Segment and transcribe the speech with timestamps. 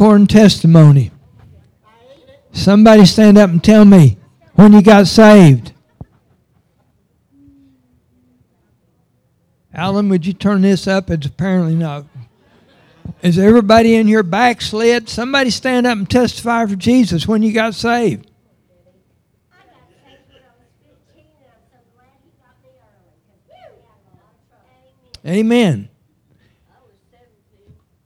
[0.00, 1.10] popcorn testimony.
[2.52, 4.16] Somebody stand up and tell me
[4.54, 5.74] when you got saved.
[9.74, 11.10] Alan, would you turn this up?
[11.10, 12.06] It's apparently not.
[13.20, 15.10] Is everybody in here backslid?
[15.10, 18.30] Somebody stand up and testify for Jesus when you got saved.
[25.26, 25.90] Amen.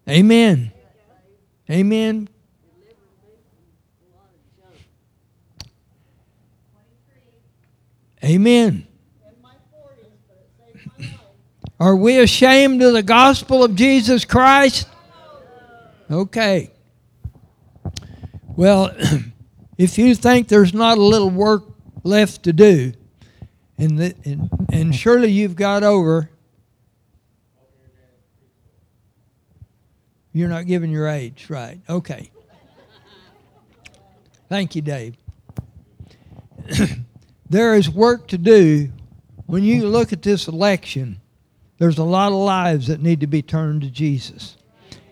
[0.09, 0.74] Amen.
[1.71, 2.29] Amen.
[8.23, 8.87] Amen.
[11.81, 14.89] Are we ashamed of the gospel of Jesus Christ?
[16.11, 16.71] Okay.
[18.57, 18.95] Well,
[19.79, 21.65] if you think there's not a little work
[22.03, 22.93] left to do,
[23.77, 26.31] and, the, and, and surely you've got over,
[30.35, 31.81] you're not giving your age, right?
[31.89, 32.31] Okay.
[34.49, 35.17] Thank you, Dave.
[37.49, 38.91] there is work to do
[39.47, 41.21] when you look at this election.
[41.79, 44.57] There's a lot of lives that need to be turned to Jesus.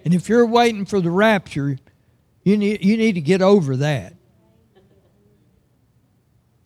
[0.04, 1.78] And if you're waiting for the rapture,
[2.42, 4.14] you need, you need to get over that.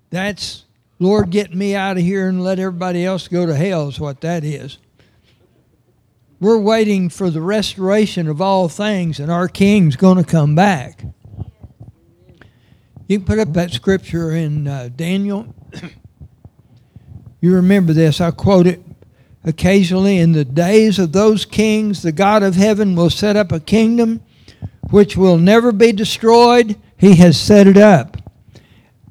[0.09, 0.65] That's,
[0.99, 4.23] Lord, get me out of here and let everybody else go to hell, is what
[4.23, 4.79] that is.
[6.39, 11.03] We're waiting for the restoration of all things, and our King's going to come back.
[13.09, 15.55] You can put up that scripture in uh, Daniel.
[17.41, 18.21] you remember this.
[18.21, 18.83] I quote it
[19.45, 20.19] occasionally.
[20.19, 24.21] In the days of those kings, the God of heaven will set up a kingdom
[24.91, 26.77] which will never be destroyed.
[26.99, 28.19] He has set it up.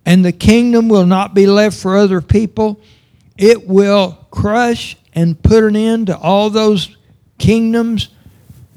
[0.06, 2.80] And the kingdom will not be left for other people.
[3.36, 6.96] It will crush and put an end to all those
[7.38, 8.10] kingdoms,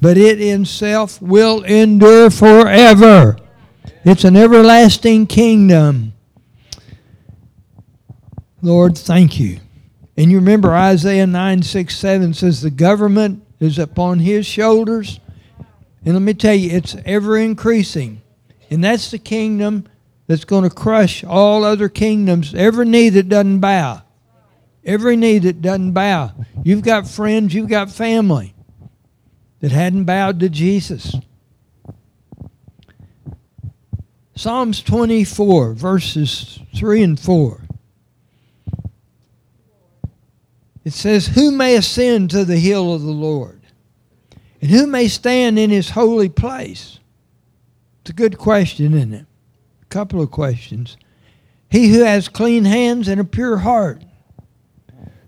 [0.00, 3.36] but it itself will endure forever.
[4.04, 6.12] It's an everlasting kingdom.
[8.62, 9.60] Lord, thank you.
[10.16, 15.20] And you remember Isaiah 9, 6, 7 says the government is upon his shoulders.
[16.04, 18.22] And let me tell you, it's ever increasing.
[18.70, 19.86] And that's the kingdom
[20.26, 22.54] that's going to crush all other kingdoms.
[22.54, 24.02] Every knee that doesn't bow.
[24.88, 26.32] Every knee that doesn't bow.
[26.64, 28.54] You've got friends, you've got family
[29.60, 31.14] that hadn't bowed to Jesus.
[34.34, 37.60] Psalms 24, verses 3 and 4.
[40.86, 43.60] It says, Who may ascend to the hill of the Lord?
[44.62, 46.98] And who may stand in his holy place?
[48.00, 49.26] It's a good question, isn't it?
[49.82, 50.96] A couple of questions.
[51.68, 54.02] He who has clean hands and a pure heart,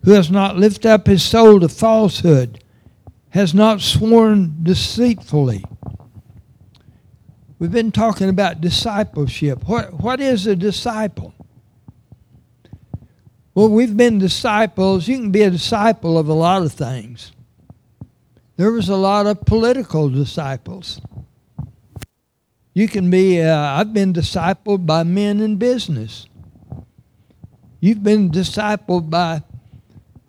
[0.05, 2.63] who has not lifted up his soul to falsehood,
[3.31, 5.65] has not sworn deceitfully
[7.61, 9.69] We've been talking about discipleship.
[9.69, 11.35] What, what is a disciple?
[13.55, 15.07] Well, we've been disciples.
[15.07, 17.33] You can be a disciple of a lot of things.
[18.57, 21.03] There was a lot of political disciples.
[22.73, 26.27] You can be, uh, I've been discipled by men in business.
[27.79, 29.43] You've been discipled by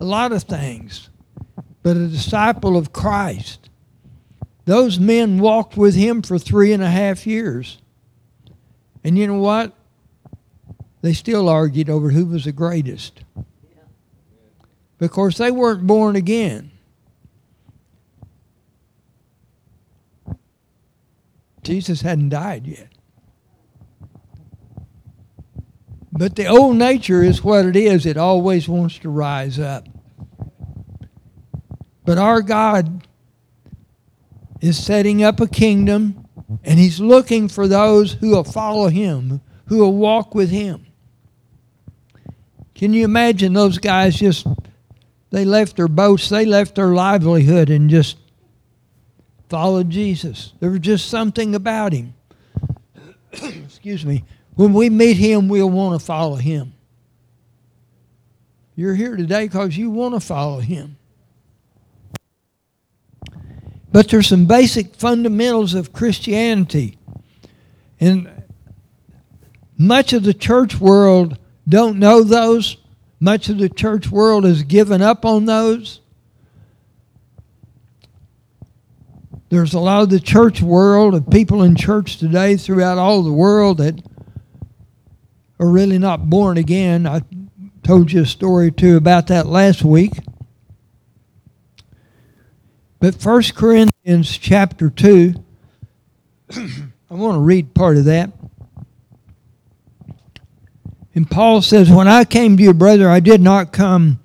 [0.02, 1.08] a lot of things.
[1.82, 3.62] But a disciple of Christ
[4.64, 7.78] those men walked with him for three and a half years.
[9.02, 9.72] And you know what?
[11.00, 13.24] They still argued over who was the greatest.
[14.98, 16.70] Because they weren't born again.
[21.64, 22.88] Jesus hadn't died yet.
[26.12, 28.06] But the old nature is what it is.
[28.06, 29.88] It always wants to rise up.
[32.04, 33.06] But our God
[34.60, 36.26] is setting up a kingdom,
[36.64, 40.86] and he's looking for those who will follow him, who will walk with him.
[42.74, 44.46] Can you imagine those guys just,
[45.30, 48.16] they left their boats, they left their livelihood, and just
[49.48, 50.52] followed Jesus?
[50.60, 52.14] There was just something about him.
[53.32, 54.24] Excuse me.
[54.54, 56.74] When we meet him, we'll want to follow him.
[58.74, 60.96] You're here today because you want to follow him.
[63.92, 66.98] But there's some basic fundamentals of Christianity.
[68.00, 68.30] And
[69.76, 72.78] much of the church world don't know those.
[73.20, 76.00] Much of the church world has given up on those.
[79.50, 83.32] There's a lot of the church world of people in church today throughout all the
[83.32, 84.02] world that
[85.60, 87.06] are really not born again.
[87.06, 87.20] I
[87.82, 90.12] told you a story too about that last week.
[93.02, 95.34] But 1 Corinthians chapter 2,
[96.52, 96.54] I
[97.10, 98.30] want to read part of that.
[101.12, 104.20] And Paul says, When I came to you, brother, I did not come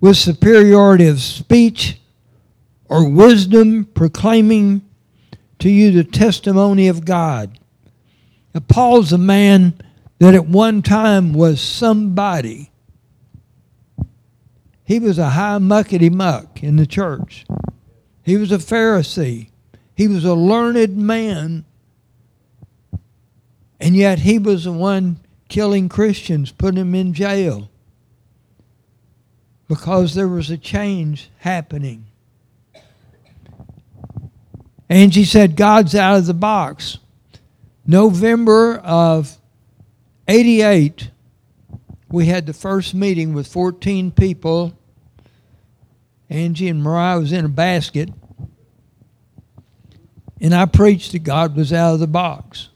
[0.00, 2.00] with superiority of speech
[2.86, 4.80] or wisdom, proclaiming
[5.58, 7.58] to you the testimony of God.
[8.54, 9.74] Now, Paul's a man
[10.20, 12.70] that at one time was somebody.
[14.84, 17.44] He was a high muckety muck in the church.
[18.26, 19.50] He was a Pharisee.
[19.94, 21.64] He was a learned man.
[23.78, 27.70] And yet he was the one killing Christians, putting them in jail.
[29.68, 32.06] Because there was a change happening.
[34.88, 36.98] Angie said, God's out of the box.
[37.86, 39.38] November of
[40.26, 41.10] 88,
[42.10, 44.76] we had the first meeting with 14 people.
[46.28, 48.10] Angie and Mariah was in a basket.
[50.40, 52.68] And I preached that God was out of the box.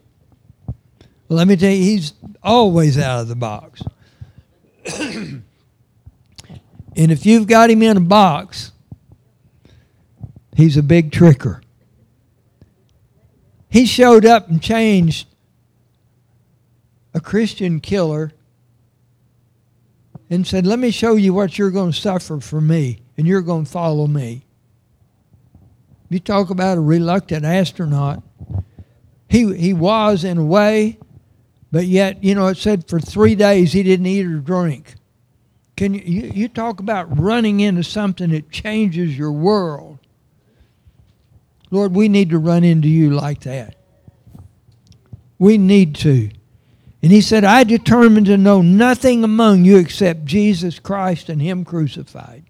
[1.29, 3.82] Well, let me tell you, He's always out of the box.
[4.99, 5.43] and
[6.97, 8.73] if you've got Him in a box,
[10.56, 11.62] He's a big tricker.
[13.69, 15.29] He showed up and changed
[17.14, 18.32] a Christian killer
[20.29, 23.43] and said, Let me show you what you're going to suffer for me, and you're
[23.43, 24.46] going to follow me.
[26.08, 28.22] You talk about a reluctant astronaut.
[29.28, 30.99] He, he was, in a way,
[31.70, 34.94] but yet, you know, it said for three days he didn't eat or drink.
[35.76, 39.99] Can you, you, you talk about running into something that changes your world?
[41.70, 43.76] Lord, we need to run into you like that.
[45.38, 46.31] We need to.
[47.02, 51.66] And he said, I determined to know nothing among you except Jesus Christ and Him
[51.66, 52.44] crucified.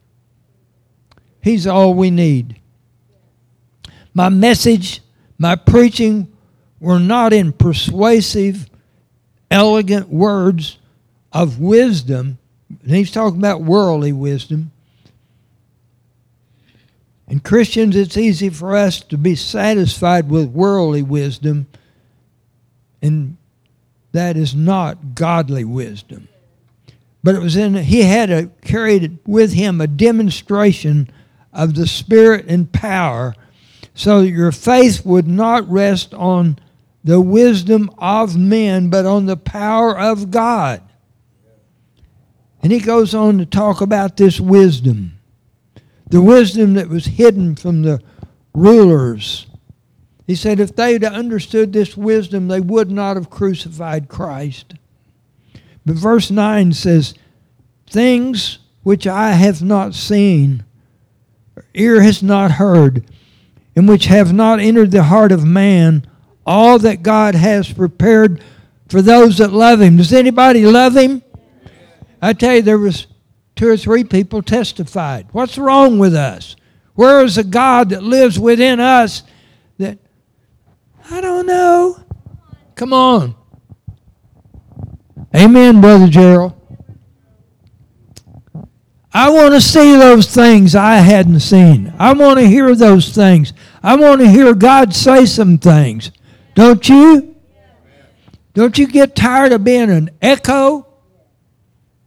[1.43, 2.61] He's all we need.
[4.13, 5.01] My message,
[5.39, 6.31] my preaching
[6.81, 8.69] were not in persuasive,
[9.51, 10.79] elegant words
[11.33, 12.39] of wisdom.
[12.83, 14.73] And he's talking about worldly wisdom.
[17.31, 21.69] And Christians, it's easy for us to be satisfied with worldly wisdom,
[23.01, 23.37] and
[24.11, 26.29] that is not godly wisdom.
[27.23, 31.09] But it was in he had a, carried with him a demonstration
[31.53, 33.35] of the spirit and power,
[33.95, 36.59] so that your faith would not rest on
[37.03, 40.83] the wisdom of men, but on the power of God.
[42.63, 45.17] And he goes on to talk about this wisdom
[46.11, 48.03] the wisdom that was hidden from the
[48.53, 49.47] rulers.
[50.27, 54.75] He said if they'd understood this wisdom, they would not have crucified Christ.
[55.87, 57.15] But verse 9 says,
[57.89, 60.65] Things which I have not seen,
[61.75, 63.05] ear has not heard,
[63.77, 66.07] and which have not entered the heart of man,
[66.47, 68.43] all that God has prepared
[68.89, 69.97] for those that love him.
[69.97, 71.23] Does anybody love him?
[72.21, 73.07] I tell you, there was
[73.57, 75.29] two or three people testified.
[75.33, 76.57] What's wrong with us?
[76.95, 79.23] Where is the God that lives within us
[79.79, 79.99] that,
[81.11, 82.05] I don't know?
[82.75, 83.35] Come on.
[85.35, 86.60] Amen, Brother Gerald.
[89.13, 91.93] I want to see those things I hadn't seen.
[91.99, 93.53] I want to hear those things.
[93.83, 96.13] I want to hear God say some things.
[96.55, 97.35] Don't you?
[98.55, 100.87] Don't you get tired of being an echo?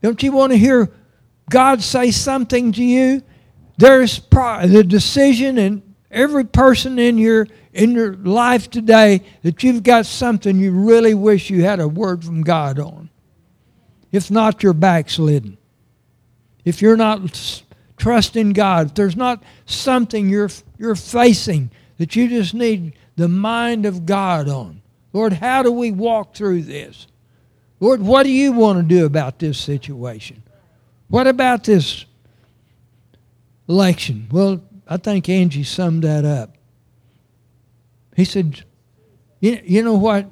[0.01, 0.91] Don't you want to hear
[1.49, 3.21] God say something to you,
[3.77, 9.81] there's pro- the decision in every person in your in your life today that you've
[9.81, 13.09] got something you really wish you had a word from God on.
[14.11, 15.57] If not, you're backslidden.
[16.65, 17.61] If you're not
[17.97, 23.85] trusting God, if there's not something you're you're facing that you just need the mind
[23.85, 24.81] of God on.
[25.13, 27.07] Lord, how do we walk through this?
[27.79, 30.41] Lord, what do you want to do about this situation?
[31.09, 32.05] What about this
[33.67, 34.27] election?
[34.31, 36.55] Well, I think Angie summed that up.
[38.15, 38.63] He said,
[39.39, 40.27] you, you know what?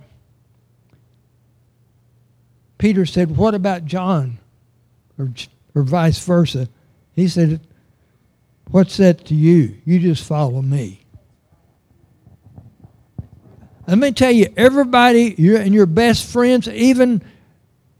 [2.78, 4.40] Peter said, What about John?
[5.20, 5.30] Or,
[5.75, 6.68] or vice versa.
[7.13, 7.62] He said,
[8.70, 9.75] What's that to you?
[9.84, 11.01] You just follow me.
[13.88, 17.22] Let me tell you, everybody and your best friends, even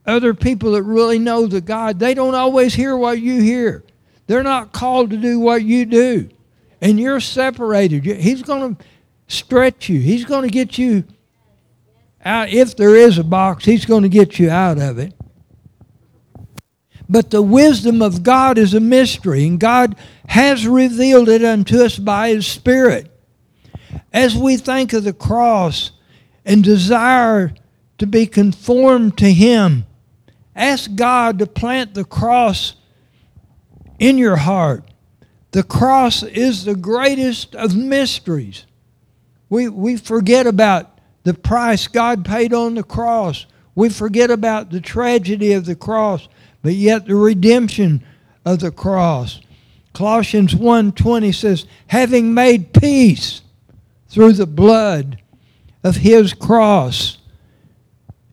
[0.06, 3.84] other people that really know the God, they don't always hear what you hear.
[4.28, 6.30] They're not called to do what you do.
[6.80, 8.06] And you're separated.
[8.06, 8.84] He's going to
[9.28, 10.00] stretch you.
[10.00, 11.04] He's going to get you
[12.24, 12.50] out.
[12.50, 15.14] If there is a box, He's going to get you out of it.
[17.12, 19.98] But the wisdom of God is a mystery, and God
[20.30, 23.10] has revealed it unto us by His Spirit.
[24.14, 25.92] as we think of the cross
[26.46, 27.54] and desire
[27.98, 29.86] to be conformed to Him,
[30.56, 32.76] ask God to plant the cross
[34.00, 34.86] in your heart.
[35.52, 38.66] The cross is the greatest of mysteries.
[39.50, 43.46] We, we forget about the price God paid on the cross.
[43.76, 46.30] We forget about the tragedy of the cross,
[46.62, 48.04] but yet the redemption
[48.46, 49.40] of the cross.
[49.94, 53.42] Colossians 1:20 says, "Having made peace
[54.10, 55.18] through the blood
[55.84, 57.18] of his cross."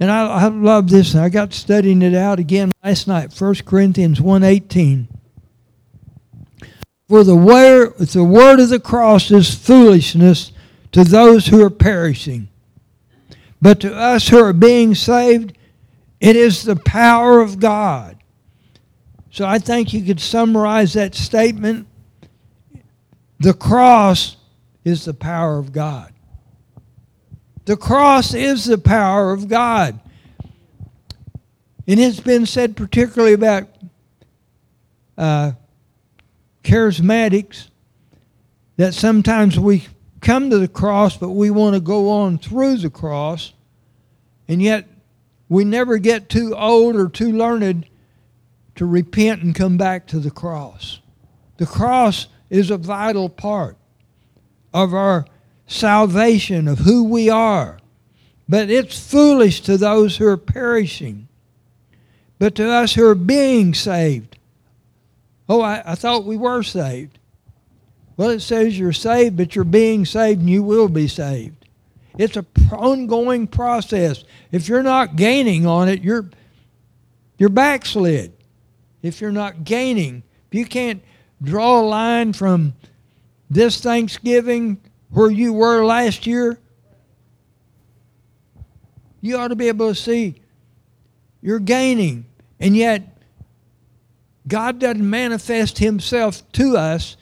[0.00, 1.14] And I, I love this.
[1.14, 5.08] I got studying it out again last night, 1 Corinthians 1:18.
[7.08, 10.52] For the word, the word of the cross is foolishness
[10.92, 12.48] to those who are perishing.
[13.60, 15.56] But to us who are being saved,
[16.20, 18.17] it is the power of God.
[19.38, 21.86] So I think you could summarize that statement.
[23.38, 24.36] The cross
[24.84, 26.12] is the power of God.
[27.64, 30.00] The cross is the power of God.
[31.86, 33.68] And it's been said particularly about
[35.16, 35.52] uh,
[36.64, 37.68] charismatics
[38.76, 39.86] that sometimes we
[40.20, 43.52] come to the cross, but we want to go on through the cross,
[44.48, 44.88] and yet
[45.48, 47.86] we never get too old or too learned
[48.78, 51.00] to repent and come back to the cross.
[51.56, 53.76] The cross is a vital part
[54.72, 55.26] of our
[55.66, 57.80] salvation, of who we are.
[58.48, 61.26] But it's foolish to those who are perishing.
[62.38, 64.38] But to us who are being saved,
[65.48, 67.18] oh, I, I thought we were saved.
[68.16, 71.68] Well, it says you're saved, but you're being saved and you will be saved.
[72.16, 74.22] It's an ongoing process.
[74.52, 76.30] If you're not gaining on it, you're,
[77.38, 78.34] you're backslid.
[79.02, 81.02] If you're not gaining, if you can't
[81.42, 82.74] draw a line from
[83.48, 86.58] this Thanksgiving where you were last year,
[89.20, 90.40] you ought to be able to see
[91.40, 92.26] you're gaining.
[92.60, 93.16] And yet,
[94.46, 97.16] God doesn't manifest himself to us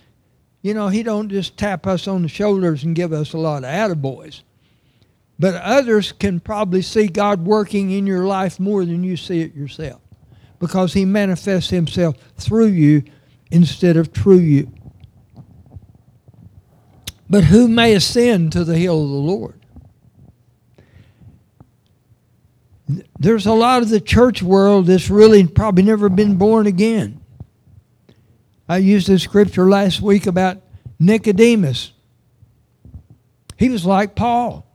[0.67, 3.63] you know, he don't just tap us on the shoulders and give us a lot
[3.63, 4.43] of attaboys.
[5.39, 9.55] But others can probably see God working in your life more than you see it
[9.55, 10.01] yourself
[10.59, 13.03] because he manifests himself through you
[13.51, 14.73] instead of through you.
[17.29, 19.61] But who may ascend to the hill of the Lord?
[23.19, 27.21] There's a lot of the church world that's really probably never been born again.
[28.69, 30.59] I used a scripture last week about
[30.99, 31.93] Nicodemus.
[33.57, 34.67] He was like Paul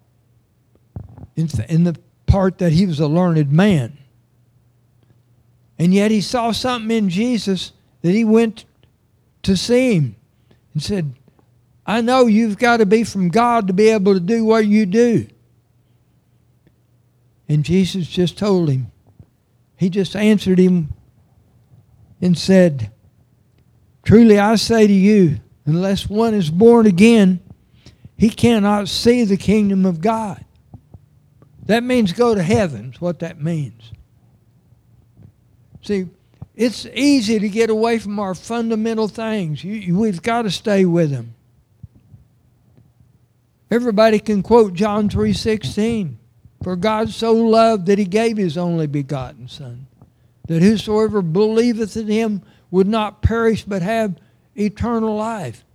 [1.35, 1.47] in
[1.83, 3.97] the part that he was a learned man.
[5.81, 7.71] And yet he saw something in Jesus
[8.03, 8.65] that he went
[9.41, 10.15] to see him
[10.73, 11.15] and said,
[11.87, 14.85] I know you've got to be from God to be able to do what you
[14.85, 15.25] do.
[17.49, 18.91] And Jesus just told him,
[19.75, 20.93] he just answered him
[22.21, 22.91] and said,
[24.03, 27.39] Truly I say to you, unless one is born again,
[28.15, 30.45] he cannot see the kingdom of God.
[31.65, 33.91] That means go to heaven, is what that means.
[35.81, 36.07] See,
[36.55, 39.63] it's easy to get away from our fundamental things.
[39.63, 41.33] You, you, we've got to stay with them.
[43.69, 46.15] Everybody can quote John 3:16.
[46.61, 49.87] For God so loved that he gave his only begotten Son,
[50.47, 54.15] that whosoever believeth in him would not perish but have
[54.55, 55.65] eternal life.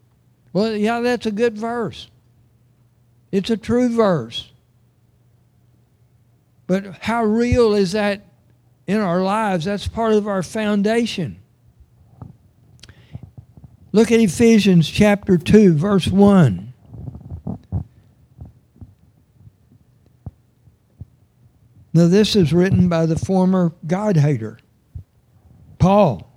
[0.52, 2.08] Well, yeah, that's a good verse.
[3.32, 4.50] It's a true verse.
[6.68, 8.24] But how real is that
[8.86, 9.64] in our lives?
[9.64, 11.40] That's part of our foundation.
[13.92, 16.74] Look at Ephesians chapter 2, verse 1.
[21.94, 24.58] Now, this is written by the former God hater,
[25.78, 26.30] Paul.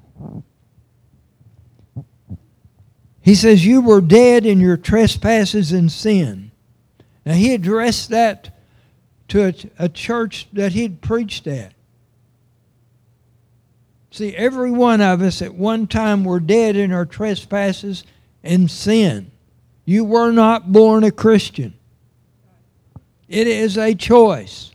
[3.19, 6.51] He says, You were dead in your trespasses and sin.
[7.25, 8.57] Now, he addressed that
[9.27, 11.73] to a, a church that he'd preached at.
[14.19, 18.03] See, every one of us at one time were dead in our trespasses
[18.43, 19.31] and sin.
[19.85, 21.73] You were not born a Christian.
[23.29, 24.73] It is a choice.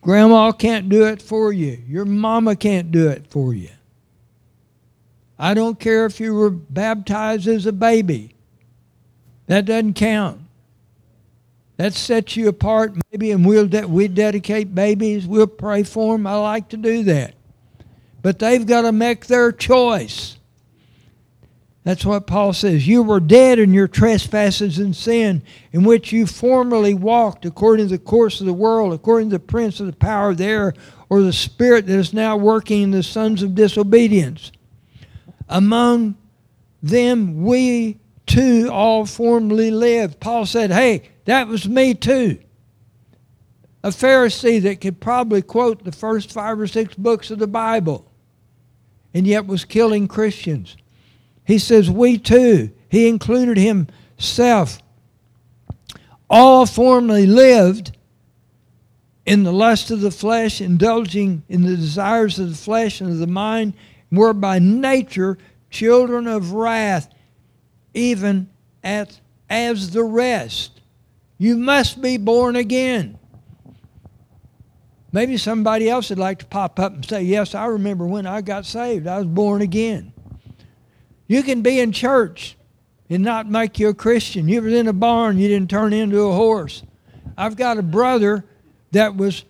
[0.00, 1.82] Grandma can't do it for you.
[1.88, 3.70] Your mama can't do it for you.
[5.40, 8.36] I don't care if you were baptized as a baby.
[9.48, 10.40] That doesn't count.
[11.78, 15.26] That sets you apart, maybe, and we'll de- we dedicate babies.
[15.26, 16.26] We'll pray for them.
[16.26, 17.34] I like to do that.
[18.20, 20.36] But they've got to make their choice.
[21.84, 22.88] That's what Paul says.
[22.88, 25.40] You were dead in your trespasses and sin,
[25.72, 29.40] in which you formerly walked according to the course of the world, according to the
[29.40, 30.74] prince of the power of the air,
[31.08, 34.50] or the spirit that is now working in the sons of disobedience.
[35.48, 36.16] Among
[36.82, 40.20] them we too all formerly lived.
[40.20, 42.38] Paul said, Hey, that was me too.
[43.82, 48.08] A Pharisee that could probably quote the first five or six books of the Bible
[49.14, 50.76] and yet was killing Christians.
[51.44, 52.70] He says, We too.
[52.88, 54.78] He included himself.
[56.30, 57.96] All formerly lived
[59.24, 63.18] in the lust of the flesh, indulging in the desires of the flesh and of
[63.18, 63.74] the mind,
[64.10, 65.36] were by nature
[65.70, 67.08] children of wrath,
[67.94, 68.48] even
[68.82, 70.80] at, as the rest.
[71.38, 73.18] You must be born again.
[75.12, 78.40] Maybe somebody else would like to pop up and say, Yes, I remember when I
[78.40, 79.06] got saved.
[79.06, 80.12] I was born again.
[81.26, 82.56] You can be in church
[83.08, 84.48] and not make you a Christian.
[84.48, 86.82] You were in a barn, you didn't turn into a horse.
[87.36, 88.44] I've got a brother
[88.92, 89.44] that was,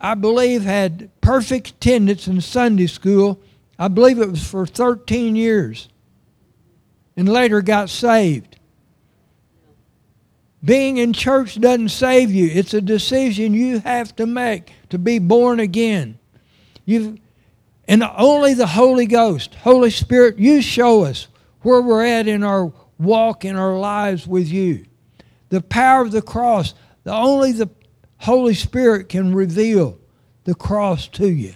[0.00, 3.40] I believe, had perfect attendance in Sunday school.
[3.78, 5.88] I believe it was for 13 years.
[7.18, 8.58] And later got saved.
[10.64, 12.48] Being in church doesn't save you.
[12.48, 16.20] It's a decision you have to make to be born again.
[16.84, 17.18] You've
[17.88, 21.26] and only the Holy Ghost, Holy Spirit, you show us
[21.62, 24.84] where we're at in our walk in our lives with you.
[25.48, 27.68] The power of the cross, the only the
[28.18, 29.98] Holy Spirit can reveal
[30.44, 31.54] the cross to you.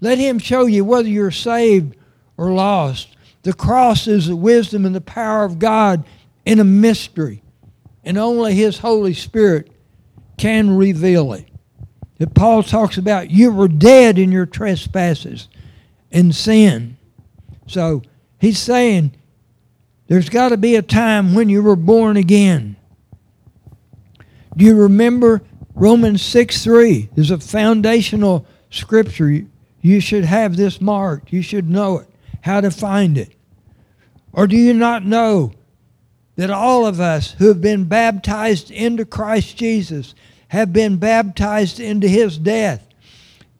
[0.00, 1.94] Let Him show you whether you're saved
[2.36, 3.13] or lost.
[3.44, 6.04] The cross is the wisdom and the power of God
[6.44, 7.42] in a mystery,
[8.02, 9.70] and only His Holy Spirit
[10.36, 11.48] can reveal it
[12.18, 15.48] that Paul talks about you were dead in your trespasses
[16.12, 16.96] and sin.
[17.66, 18.02] So
[18.38, 19.14] he's saying
[20.06, 22.76] there's got to be a time when you were born again.
[24.56, 25.42] Do you remember
[25.74, 29.42] Romans 6 3 is a foundational scripture.
[29.80, 31.32] You should have this marked.
[31.32, 32.08] You should know it,
[32.42, 33.33] how to find it.
[34.34, 35.52] Or do you not know
[36.36, 40.14] that all of us who have been baptized into Christ Jesus
[40.48, 42.86] have been baptized into his death.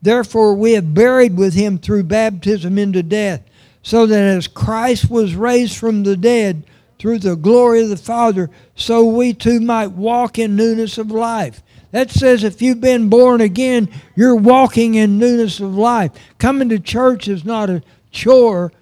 [0.02, 3.42] Therefore, we have buried with him through baptism into death,
[3.82, 6.64] so that as Christ was raised from the dead
[6.98, 11.62] through the glory of the Father, so we too might walk in newness of life.
[11.90, 16.12] That says if you've been born again, you're walking in newness of life.
[16.38, 18.72] Coming to church is not a chore,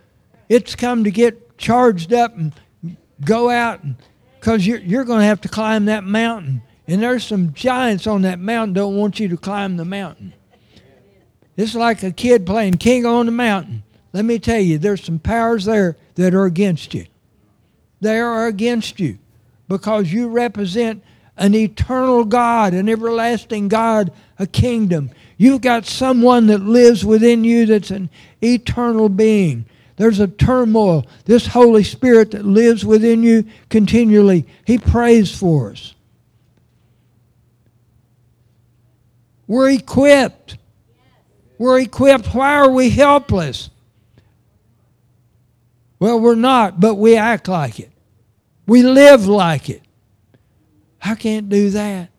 [0.48, 2.52] it's come to get charged up and
[3.24, 3.80] go out
[4.38, 8.22] because you're, you're going to have to climb that mountain and there's some giants on
[8.22, 10.34] that mountain don't want you to climb the mountain.
[11.56, 13.84] It's like a kid playing king on the mountain.
[14.12, 17.06] Let me tell you, there's some powers there that are against you.
[18.00, 19.18] They are against you
[19.68, 21.02] because you represent
[21.36, 25.10] an eternal God, an everlasting God, a kingdom.
[25.38, 28.10] You've got someone that lives within you that's an
[28.42, 29.66] eternal being.
[29.96, 31.06] There's a turmoil.
[31.24, 35.94] This Holy Spirit that lives within you continually, He prays for us.
[39.46, 40.56] We're equipped.
[41.58, 42.34] We're equipped.
[42.34, 43.70] Why are we helpless?
[45.98, 47.92] Well, we're not, but we act like it.
[48.66, 49.82] We live like it.
[51.00, 52.10] I can't do that.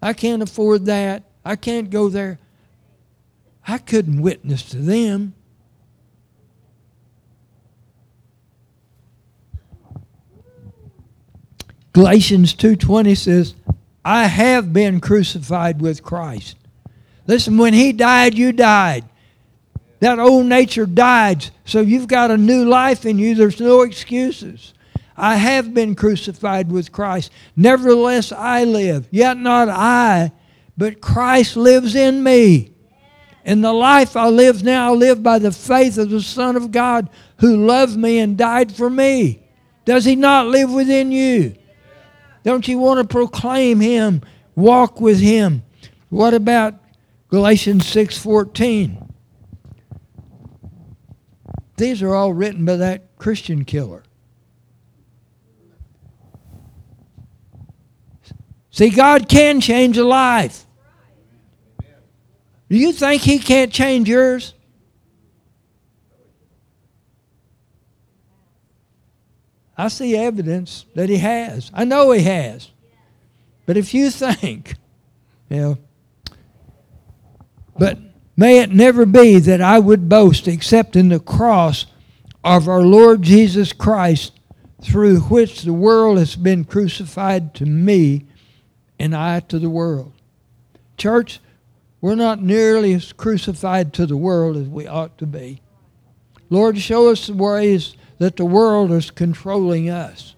[0.00, 1.24] I can't afford that.
[1.44, 2.38] I can't go there.
[3.66, 5.34] I couldn't witness to them.
[11.98, 13.54] Galatians 2:20 says,
[14.04, 16.56] I have been crucified with Christ.
[17.26, 19.04] Listen, when He died, you died.
[19.98, 21.46] That old nature died.
[21.64, 23.34] So you've got a new life in you.
[23.34, 24.74] There's no excuses.
[25.16, 27.32] I have been crucified with Christ.
[27.56, 29.08] Nevertheless, I live.
[29.10, 30.30] Yet not I,
[30.76, 32.70] but Christ lives in me.
[33.44, 36.70] In the life I live now, I live by the faith of the Son of
[36.70, 39.42] God who loved me and died for me.
[39.84, 41.57] Does he not live within you?
[42.44, 44.22] Don't you want to proclaim him,
[44.54, 45.62] walk with him?
[46.08, 46.74] What about
[47.28, 49.04] Galatians 6:14?
[51.76, 54.02] These are all written by that Christian killer.
[58.70, 60.64] See, God can change a life.
[62.70, 64.54] Do you think He can't change yours?
[69.78, 71.70] I see evidence that he has.
[71.72, 72.70] I know he has.
[73.64, 74.74] But if you think,
[75.48, 75.78] you know,
[77.78, 77.96] but
[78.36, 81.86] may it never be that I would boast except in the cross
[82.42, 84.32] of our Lord Jesus Christ,
[84.82, 88.26] through which the world has been crucified to me
[88.98, 90.12] and I to the world.
[90.96, 91.40] Church,
[92.00, 95.60] we're not nearly as crucified to the world as we ought to be.
[96.50, 100.34] Lord, show us the ways that the world is controlling us.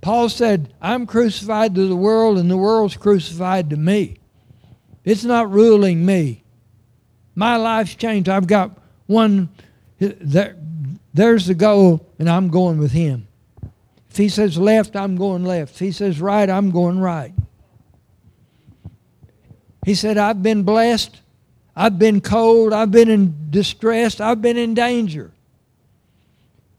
[0.00, 4.18] Paul said, I'm crucified to the world and the world's crucified to me.
[5.04, 6.42] It's not ruling me.
[7.34, 8.28] My life's changed.
[8.28, 9.48] I've got one,
[9.98, 10.56] there,
[11.14, 13.26] there's the goal, and I'm going with him.
[14.10, 15.74] If he says left, I'm going left.
[15.74, 17.32] If he says right, I'm going right.
[19.84, 21.20] He said, I've been blessed.
[21.74, 22.72] I've been cold.
[22.72, 24.20] I've been in distress.
[24.20, 25.30] I've been in danger.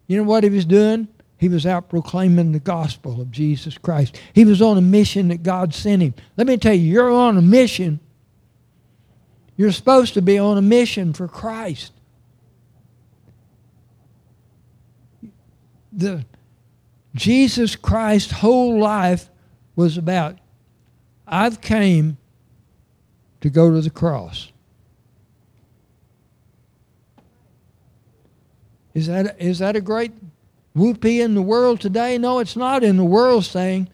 [0.09, 1.07] You know what he was doing?
[1.37, 4.19] He was out proclaiming the gospel of Jesus Christ.
[4.33, 6.15] He was on a mission that God sent him.
[6.35, 7.99] Let me tell you, you're on a mission.
[9.55, 11.93] You're supposed to be on a mission for Christ.
[15.93, 16.25] The
[17.13, 19.29] Jesus Christ's whole life
[19.75, 20.39] was about
[21.27, 22.17] I've came
[23.41, 24.51] to go to the cross.
[28.99, 30.11] Is that, is that a great
[30.75, 32.17] whoopee in the world today?
[32.17, 33.87] No, it's not in the world saying.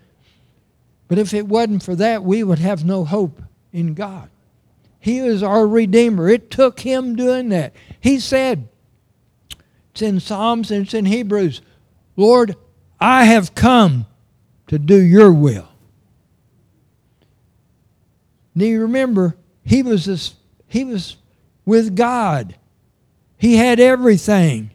[1.08, 3.40] But if it wasn't for that, we would have no hope
[3.72, 4.32] in God.
[5.00, 6.28] He is our Redeemer.
[6.28, 7.76] It took Him doing that.
[8.02, 8.68] He said,
[9.92, 11.62] it's in Psalms and it's in Hebrews,
[12.16, 12.56] Lord,
[13.00, 14.08] I have come
[14.66, 15.68] to do your will.
[18.56, 20.34] Now you remember, he was, this,
[20.68, 21.18] he was
[21.64, 22.56] with God.
[23.38, 24.72] He had everything.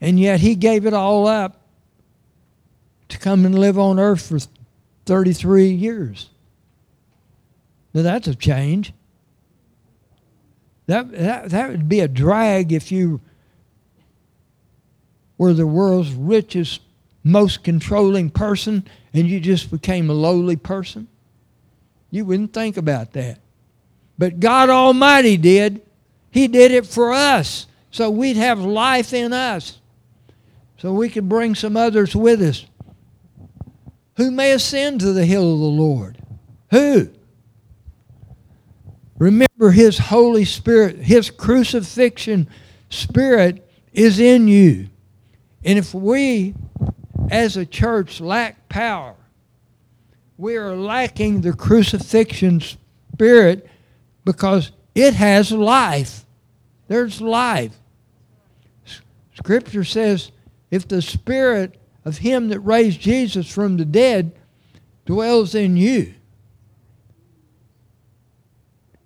[0.00, 1.60] And yet he gave it all up
[3.08, 4.38] to come and live on earth for
[5.06, 6.30] 33 years.
[7.94, 8.92] Now that's a change.
[10.86, 13.20] That, that, that would be a drag if you
[15.36, 16.80] were the world's richest,
[17.24, 21.08] most controlling person and you just became a lowly person.
[22.10, 23.40] You wouldn't think about that.
[24.16, 25.82] But God Almighty did.
[26.30, 29.78] He did it for us so we'd have life in us
[30.78, 32.64] so we could bring some others with us.
[34.16, 36.18] Who may ascend to the hill of the Lord?
[36.70, 37.10] Who?
[39.18, 42.48] Remember His Holy Spirit, His crucifixion
[42.88, 44.88] spirit is in you.
[45.64, 46.54] And if we
[47.30, 49.16] as a church lack power,
[50.36, 53.68] we are lacking the crucifixion spirit
[54.24, 56.24] because it has life.
[56.86, 57.76] There's life.
[59.34, 60.30] Scripture says
[60.70, 64.32] if the spirit of him that raised Jesus from the dead
[65.06, 66.14] dwells in you,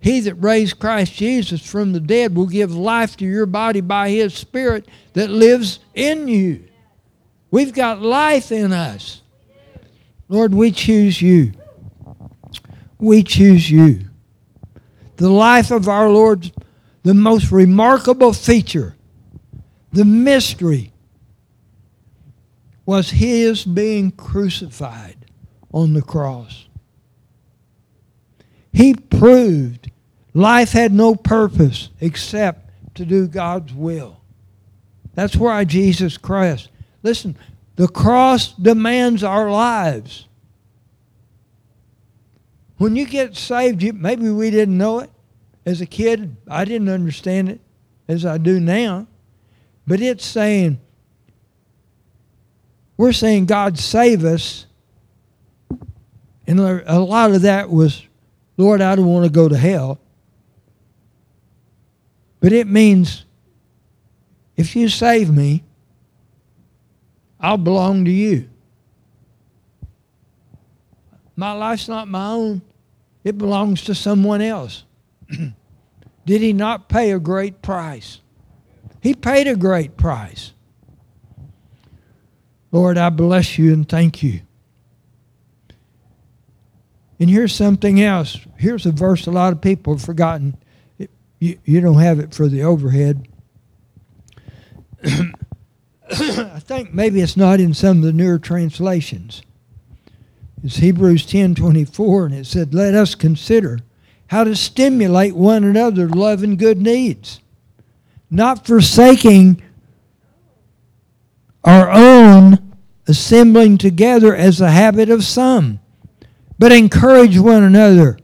[0.03, 4.11] he that raised Christ Jesus from the dead will give life to your body by
[4.11, 6.65] his spirit that lives in you.
[7.53, 9.23] We've got life in us.
[10.29, 11.53] Lord, we choose you.
[12.99, 14.01] We choose you.
[15.17, 16.51] The life of our Lord,
[17.05, 18.97] the most remarkable feature,
[19.93, 20.92] the mystery
[22.85, 25.17] was his being crucified
[25.73, 26.67] on the cross.
[28.73, 29.91] He proved
[30.35, 34.21] life had no purpose except to do God's will.
[35.15, 36.71] That's why Jesus Christ.
[37.03, 37.37] Listen,
[37.77, 40.27] the cross demands our lives.
[42.79, 45.11] When you get saved, you, maybe we didn't know it.
[45.65, 47.61] As a kid, I didn't understand it
[48.09, 49.07] as I do now.
[49.87, 50.81] But it's saying,
[53.03, 54.65] we're saying, God, save us.
[56.47, 58.07] And a lot of that was,
[58.57, 59.99] Lord, I don't want to go to hell.
[62.39, 63.25] But it means,
[64.57, 65.65] if you save me,
[67.41, 68.49] I'll belong to you.
[71.35, 72.63] My life's not my own,
[73.25, 74.85] it belongs to someone else.
[76.25, 78.21] Did he not pay a great price?
[79.01, 80.53] He paid a great price.
[82.73, 84.41] Lord, I bless you and thank you.
[87.21, 88.39] And here's something else.
[88.57, 90.57] Here's a verse a lot of people have forgotten.
[91.39, 93.29] You, you don't have it for the overhead.
[95.05, 99.43] I think maybe it's not in some of the newer translations.
[100.65, 103.81] It's Hebrews 10 24, and it said, Let us consider
[104.29, 107.41] how to stimulate one another to love and good needs,
[108.31, 109.63] not forsaking
[111.65, 115.81] our own assembling together as the habit of some,
[116.59, 118.19] but encourage one another,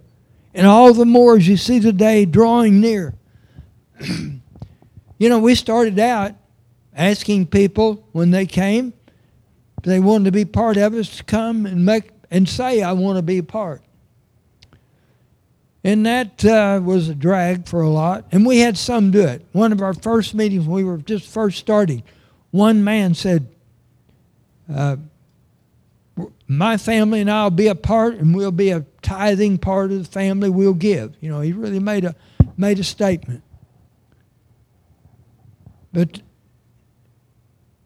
[0.55, 3.15] and all the more as you see the day drawing near.
[5.19, 6.35] You know, we started out
[6.95, 8.93] asking people when they came,
[9.83, 13.17] they wanted to be part of us, to come and make and say, I want
[13.17, 13.83] to be part.
[15.83, 18.27] And that uh, was a drag for a lot.
[18.33, 19.45] And we had some do it.
[19.53, 22.03] One of our first meetings, we were just first starting,
[22.51, 23.49] one man said,
[24.73, 24.97] uh,
[26.47, 29.99] My family and I will be a part, and we'll be a tithing part of
[29.99, 30.51] the family.
[30.51, 31.17] We'll give.
[31.21, 32.15] You know, he really made a,
[32.57, 33.43] made a statement.
[35.93, 36.21] But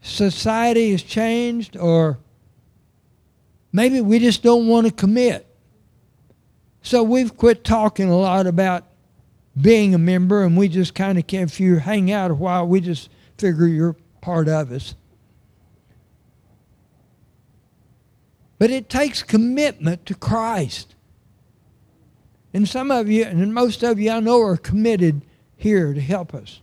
[0.00, 2.18] society has changed, or
[3.72, 5.46] maybe we just don't want to commit.
[6.82, 8.84] So we've quit talking a lot about
[9.60, 12.66] being a member, and we just kind of, can't if you hang out a while,
[12.66, 14.94] we just figure you're part of us.
[18.58, 20.94] But it takes commitment to Christ.
[22.54, 25.22] And some of you, and most of you I know, are committed
[25.56, 26.60] here to help us.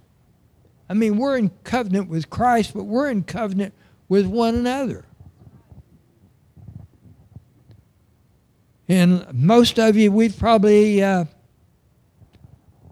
[0.89, 3.73] I mean, we're in covenant with Christ, but we're in covenant
[4.07, 5.05] with one another.
[8.87, 11.25] And most of you, we've probably uh,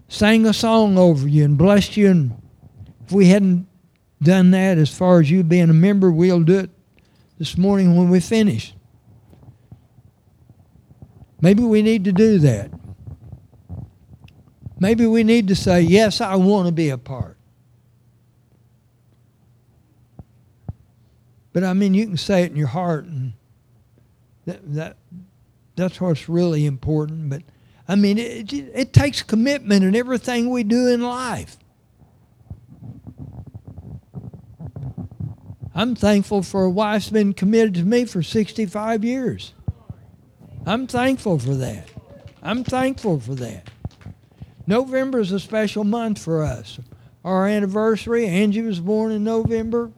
[0.08, 2.10] sang a song over you and blessed you.
[2.10, 2.42] And
[3.06, 3.67] if we hadn't
[4.22, 6.70] done that, as far as you being a member, we'll do it
[7.38, 8.74] this morning when we finish.
[11.40, 12.70] Maybe we need to do that.
[14.80, 17.36] Maybe we need to say, Yes, I want to be a part.
[21.52, 23.32] But I mean, you can say it in your heart, and
[24.46, 24.96] that, that
[25.74, 27.30] that's what's really important.
[27.30, 27.42] But
[27.88, 31.56] I mean, it, it, it takes commitment in everything we do in life.
[35.78, 39.54] I'm thankful for a wife that's been committed to me for 65 years.
[40.66, 41.88] I'm thankful for that.
[42.42, 43.70] I'm thankful for that.
[44.66, 46.80] November is a special month for us.
[47.24, 49.92] Our anniversary, Angie was born in November.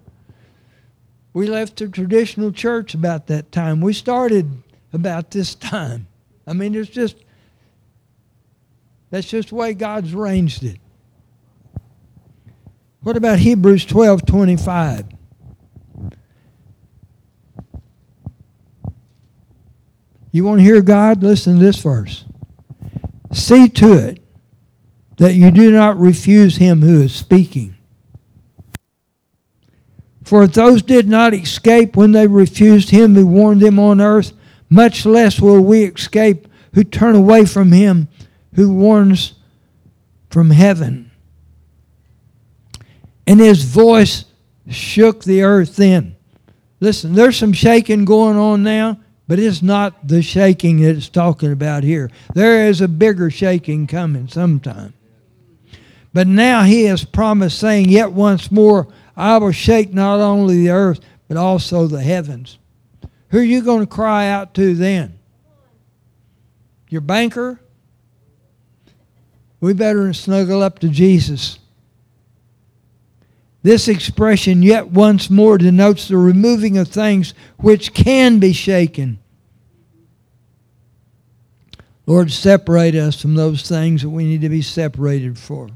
[1.33, 3.81] We left the traditional church about that time.
[3.81, 4.63] We started
[4.93, 6.09] about this time.
[6.47, 7.17] I mean, it's just,
[9.09, 10.79] that's just the way God's arranged it.
[13.01, 15.20] What about Hebrews 12 25?
[20.33, 21.23] You want to hear God?
[21.23, 22.25] Listen to this verse.
[23.33, 24.23] See to it
[25.17, 27.75] that you do not refuse him who is speaking.
[30.25, 34.33] For if those did not escape when they refused him who warned them on earth,
[34.69, 38.09] much less will we escape who turn away from him
[38.55, 39.35] who warns
[40.31, 41.11] from heaven.
[43.27, 44.25] And his voice
[44.69, 46.17] shook the earth then.
[46.79, 51.53] Listen, there's some shaking going on now, but it's not the shaking that it's talking
[51.53, 52.11] about here.
[52.35, 54.93] There is a bigger shaking coming sometime.
[56.13, 60.71] But now he has promised, saying, Yet once more I will shake not only the
[60.71, 62.59] earth, but also the heavens.
[63.29, 65.17] Who are you going to cry out to then?
[66.89, 67.61] Your banker?
[69.61, 71.61] We better snuggle up to Jesus.
[73.63, 79.20] This expression, yet once more, denotes the removing of things which can be shaken.
[82.11, 85.69] Lord, separate us from those things that we need to be separated for.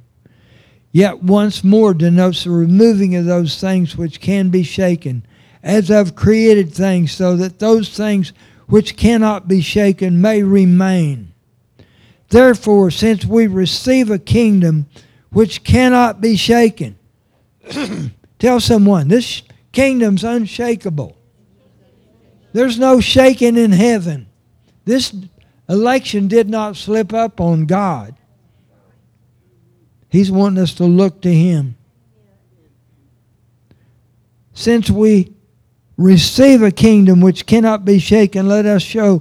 [0.91, 5.25] Yet once more denotes the removing of those things which can be shaken
[5.63, 8.33] as I've created things, so that those things
[8.67, 11.33] which cannot be shaken may remain.
[12.31, 14.87] Therefore, since we receive a kingdom
[15.31, 16.99] which cannot be shaken,
[18.41, 21.17] tell someone this kingdom's unshakable.
[22.53, 24.27] There's no shaking in heaven.
[24.85, 25.15] This
[25.69, 28.15] election did not slip up on God.
[30.09, 31.77] He's wanting us to look to Him.
[34.53, 35.33] Since we
[35.97, 39.21] receive a kingdom which cannot be shaken, let us show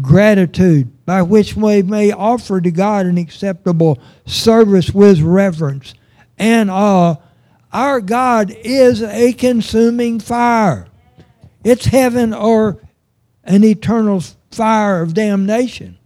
[0.00, 5.94] gratitude by which we may offer to God an acceptable service with reverence
[6.38, 7.16] and awe.
[7.72, 10.88] Our God is a consuming fire.
[11.62, 12.80] It's heaven or
[13.44, 15.98] an eternal fire of damnation.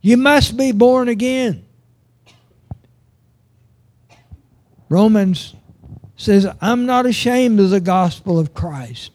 [0.00, 1.64] You must be born again.
[4.88, 5.54] Romans
[6.16, 9.12] says, I'm not ashamed of the gospel of Christ.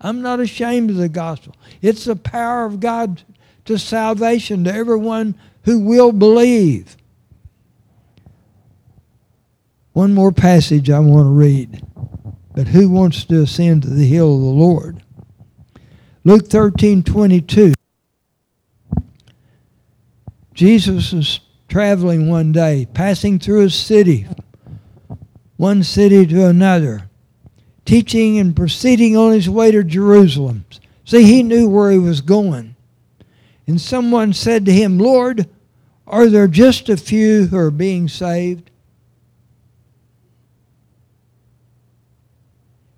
[0.00, 1.54] I'm not ashamed of the gospel.
[1.80, 3.22] It's the power of God
[3.64, 6.96] to salvation to everyone who will believe.
[9.92, 11.86] One more passage I want to read.
[12.54, 15.01] But who wants to ascend to the hill of the Lord?
[16.24, 17.74] Luke 13 22.
[20.54, 24.26] Jesus was traveling one day, passing through a city
[25.62, 27.08] one city to another,
[27.84, 30.64] teaching and proceeding on his way to Jerusalem.
[31.04, 32.74] See, he knew where he was going.
[33.68, 35.48] And someone said to him, Lord,
[36.04, 38.72] are there just a few who are being saved?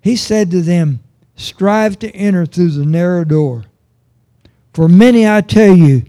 [0.01, 1.01] He said to them,
[1.35, 3.65] Strive to enter through the narrow door.
[4.73, 6.03] For many, I tell you,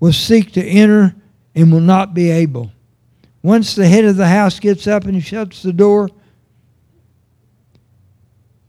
[0.00, 1.14] will seek to enter
[1.54, 2.72] and will not be able.
[3.42, 6.08] Once the head of the house gets up and shuts the door,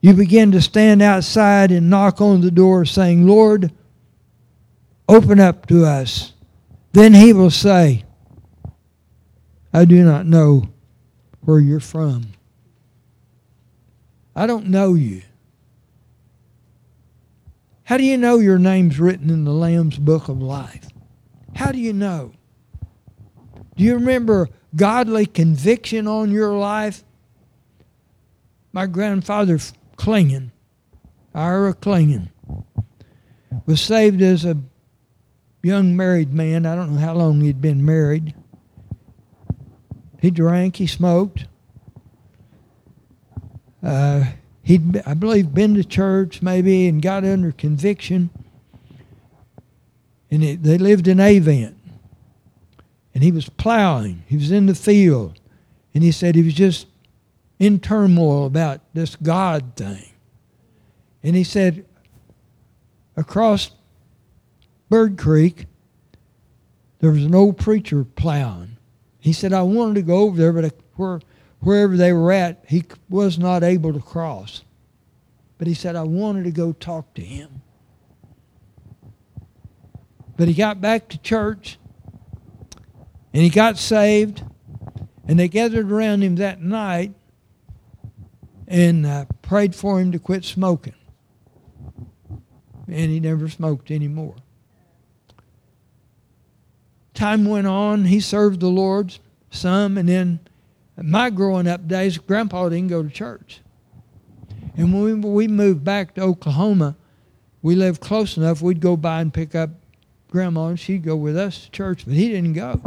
[0.01, 3.71] you begin to stand outside and knock on the door saying, Lord,
[5.07, 6.33] open up to us.
[6.91, 8.03] Then he will say,
[9.73, 10.69] I do not know
[11.41, 12.27] where you're from.
[14.35, 15.21] I don't know you.
[17.85, 20.87] How do you know your name's written in the Lamb's book of life?
[21.55, 22.31] How do you know?
[23.75, 27.03] Do you remember godly conviction on your life?
[28.71, 29.59] My grandfather
[29.97, 30.51] Clingan,
[31.35, 32.29] Ira Clingan,
[33.65, 34.57] was saved as a
[35.61, 36.65] young married man.
[36.65, 38.33] I don't know how long he'd been married.
[40.21, 41.45] He drank, he smoked.
[43.83, 44.25] Uh,
[44.63, 48.29] he'd, I believe, been to church maybe and got under conviction.
[50.31, 51.77] And it, they lived in Avant.
[53.13, 54.23] And he was plowing.
[54.27, 55.39] He was in the field.
[55.93, 56.87] And he said he was just
[57.59, 60.09] in turmoil about this God thing.
[61.21, 61.85] And he said,
[63.15, 63.71] across
[64.89, 65.67] Bird Creek,
[66.99, 68.77] there was an old preacher plowing.
[69.19, 71.19] He said, I wanted to go over there, but where,
[71.63, 74.63] wherever they were at, he was not able to cross.
[75.57, 77.61] But he said, I wanted to go talk to him.
[80.35, 81.77] But he got back to church
[83.33, 84.43] and he got saved,
[85.27, 87.13] and they gathered around him that night
[88.67, 90.93] and uh, prayed for him to quit smoking.
[92.87, 94.35] And he never smoked anymore.
[97.13, 98.05] Time went on.
[98.05, 99.17] He served the Lord
[99.49, 100.39] some, and then
[101.01, 103.61] my growing up days, Grandpa didn't go to church.
[104.75, 106.95] And when we moved back to Oklahoma,
[107.61, 109.69] we lived close enough, we'd go by and pick up
[110.29, 112.81] Grandma, and she'd go with us to church, but he didn't go.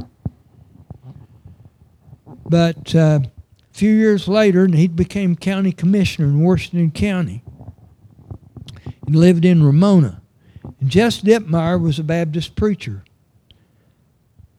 [2.44, 3.30] But uh, a
[3.72, 7.42] few years later, he became county commissioner in Washington County.
[9.06, 10.22] He lived in Ramona.
[10.80, 13.04] And Jess Dittmeyer was a Baptist preacher.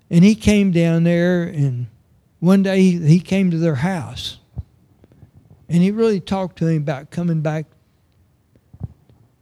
[0.09, 1.87] And he came down there, and
[2.39, 4.37] one day he, came to their house.
[5.69, 7.65] And he really talked to him about coming back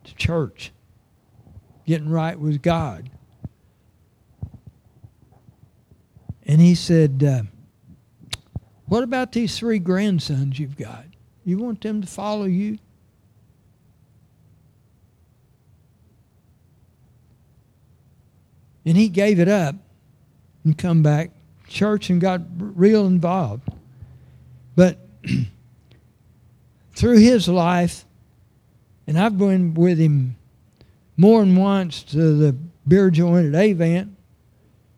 [0.06, 0.72] to church,
[1.86, 3.10] getting right with God.
[6.48, 7.44] And he said, uh,
[8.86, 11.06] What about these three grandsons you've got?
[11.44, 12.80] You want them to follow you?
[18.86, 19.76] And he gave it up
[20.64, 21.32] and come back
[21.68, 23.70] church and got real involved.
[24.76, 24.98] But
[26.94, 28.06] through his life,
[29.08, 30.36] and I've been with him
[31.18, 32.56] more than once to the
[32.88, 34.16] beer joint at Avant,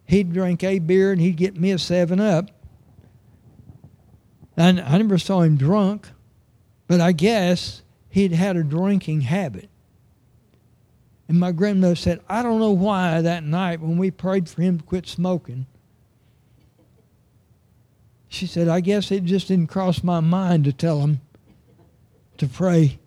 [0.05, 2.49] he'd drink a beer and he'd get me a 7 Up.
[4.55, 6.09] And I never saw him drunk,
[6.87, 9.69] but I guess he'd had a drinking habit.
[11.27, 14.79] And my grandmother said, I don't know why that night when we prayed for him
[14.79, 15.67] to quit smoking,
[18.37, 21.19] she said, I guess it just didn't cross my mind to tell him
[22.37, 22.99] to pray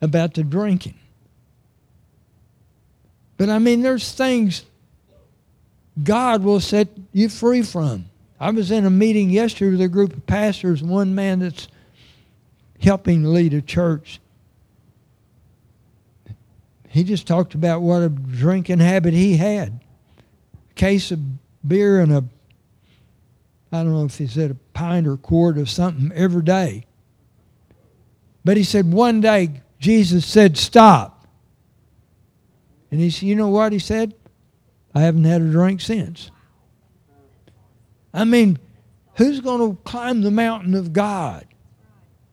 [0.00, 0.94] about the drinking.
[3.36, 4.64] But I mean, there's things
[6.02, 8.06] God will set you free from.
[8.38, 11.68] I was in a meeting yesterday with a group of pastors, one man that's
[12.80, 14.20] helping lead a church.
[16.88, 19.80] He just talked about what a drinking habit he had.
[20.70, 21.20] A case of
[21.66, 22.24] beer and a,
[23.74, 26.86] I don't know if he said a pint or quart of something every day.
[28.44, 31.26] But he said one day Jesus said, Stop.
[32.92, 33.72] And he said, You know what?
[33.72, 34.14] He said,
[34.94, 36.30] I haven't had a drink since.
[38.12, 38.60] I mean,
[39.16, 41.44] who's going to climb the mountain of God?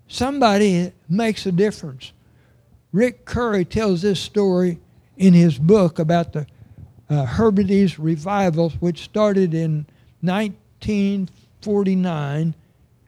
[0.08, 2.14] Somebody makes a difference.
[2.92, 4.80] Rick Curry tells this story
[5.18, 6.46] in his book about the
[7.10, 7.26] uh,
[7.98, 9.88] revival, which started in
[10.82, 12.56] 1949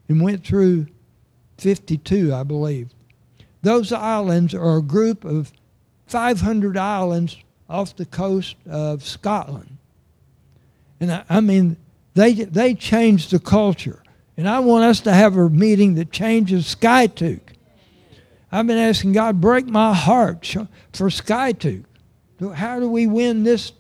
[0.10, 0.88] and went through
[1.58, 2.90] 52, I believe.
[3.62, 5.52] Those islands are a group of
[6.08, 7.38] 500 islands
[7.70, 9.78] off the coast of Scotland.
[11.00, 11.78] And I, I mean,
[12.14, 14.04] they, they changed the culture.
[14.38, 17.40] And I want us to have a meeting that changes Skiatook.
[18.52, 20.46] I've been asking God, break my heart
[20.94, 21.86] for Skiatook.
[22.54, 23.72] How do we win this,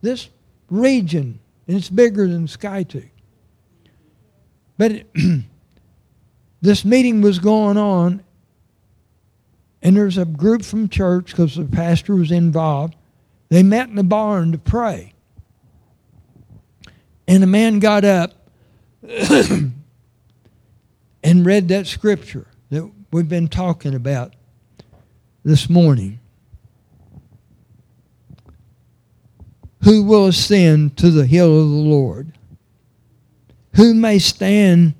[0.00, 0.28] this
[0.70, 1.40] region?
[1.68, 3.10] And it's bigger than Skiatook.
[4.78, 5.04] But
[6.62, 8.24] this meeting was going on,
[9.82, 12.96] and there's a group from church, because the pastor was involved.
[13.50, 15.12] They met in the barn to pray.
[17.26, 18.32] And a man got up
[19.02, 19.74] and
[21.22, 24.34] read that scripture that we've been talking about
[25.44, 26.20] this morning.
[29.84, 32.32] Who will ascend to the hill of the Lord?
[33.76, 34.94] Who may stand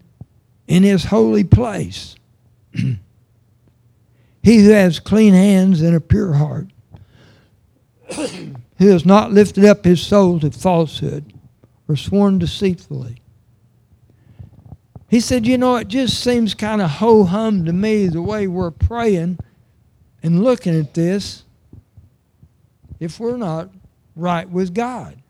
[0.66, 2.14] in his holy place?
[2.72, 2.98] he
[4.42, 6.68] who has clean hands and a pure heart,
[8.14, 11.32] who has not lifted up his soul to falsehood
[11.88, 13.16] or sworn deceitfully.
[15.08, 18.46] He said, You know, it just seems kind of ho hum to me the way
[18.46, 19.38] we're praying
[20.22, 21.44] and looking at this
[23.00, 23.70] if we're not
[24.18, 25.22] right with God.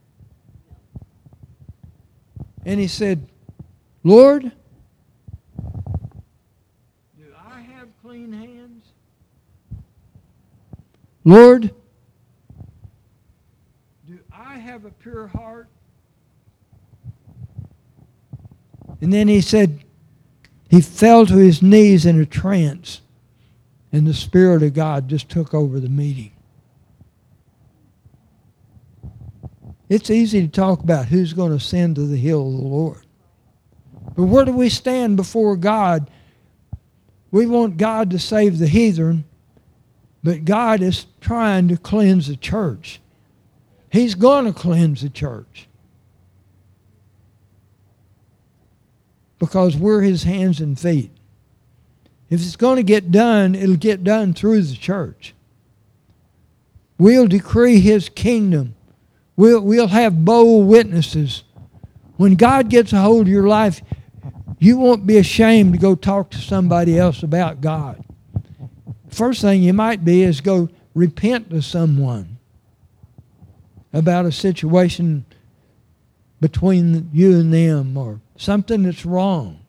[2.64, 3.28] And he said,
[4.03, 4.51] Lord,
[7.18, 8.84] do I have clean hands?
[11.24, 11.70] Lord,
[14.09, 15.68] do I have a pure heart?
[19.01, 19.84] And then he said,
[20.70, 23.03] he fell to his knees in a trance,
[23.93, 26.32] and the Spirit of God just took over the meeting.
[29.89, 33.07] It's easy to talk about who's going to ascend to the hill of the Lord.
[34.16, 36.11] But where do we stand before God?
[37.30, 39.24] We want God to save the heathen,
[40.22, 43.01] but God is trying to cleanse the church.
[43.91, 45.68] He's going to cleanse the church.
[49.39, 51.11] because we're his hands and feet.
[52.30, 55.34] If it's going to get done, it'll get done through the church.
[56.99, 58.74] We'll decree his kingdom.
[59.39, 61.45] We'll, we'll have bold witnesses.
[62.16, 63.80] When God gets a hold of your life,
[64.59, 68.05] you won't be ashamed to go talk to somebody else about God.
[69.09, 72.39] First thing you might be is go repent to someone
[73.93, 75.24] about a situation
[76.41, 79.61] between you and them or something that's wrong.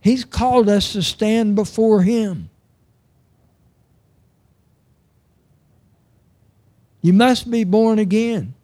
[0.00, 2.48] He's called us to stand before Him.
[7.04, 8.54] You must be born again.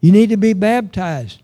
[0.00, 1.40] You need to be baptized.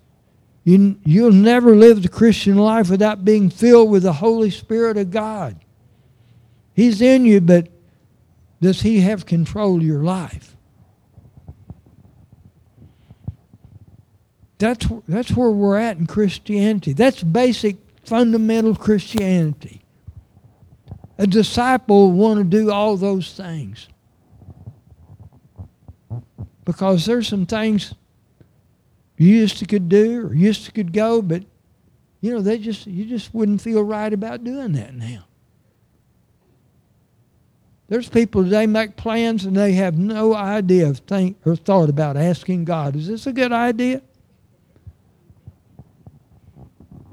[0.65, 5.13] You, you'll never live the Christian life without being filled with the Holy Spirit of
[5.13, 5.57] God.
[6.75, 7.69] He's in you, but
[8.61, 10.57] does He have control of your life?
[14.59, 16.93] That's, that's where we're at in Christianity.
[16.93, 19.83] That's basic, fundamental Christianity.
[21.19, 23.87] A disciple will want to do all those things.
[26.65, 27.95] Because there's some things
[29.17, 31.45] you used to could do or used to could go, but
[32.21, 35.27] you know, they just you just wouldn't feel right about doing that now.
[37.89, 42.17] There's people they make plans and they have no idea of think or thought about
[42.17, 44.01] asking God, is this a good idea?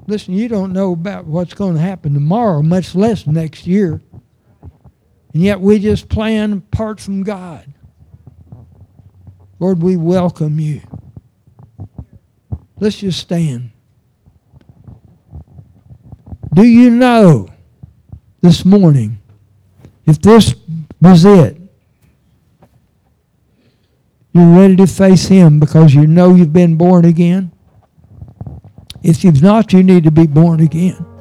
[0.06, 4.00] Listen, you don't know about what's going to happen tomorrow, much less next year.
[5.32, 7.72] And yet we just plan apart from God.
[9.62, 10.80] Lord, we welcome you.
[12.80, 13.70] Let's just stand.
[16.52, 17.48] Do you know
[18.40, 19.18] this morning
[20.04, 20.56] if this
[21.00, 21.58] was it?
[24.32, 27.52] You're ready to face Him because you know you've been born again?
[29.04, 31.11] If you've not, you need to be born again.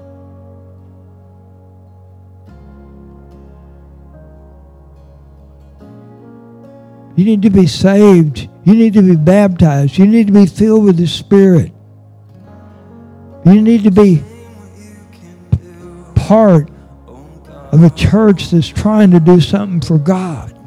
[7.16, 8.49] You need to be saved.
[8.64, 9.97] You need to be baptized.
[9.97, 11.72] You need to be filled with the Spirit.
[13.45, 14.24] You need to be
[16.16, 16.70] part
[17.72, 20.57] of a church that's trying to do something for God.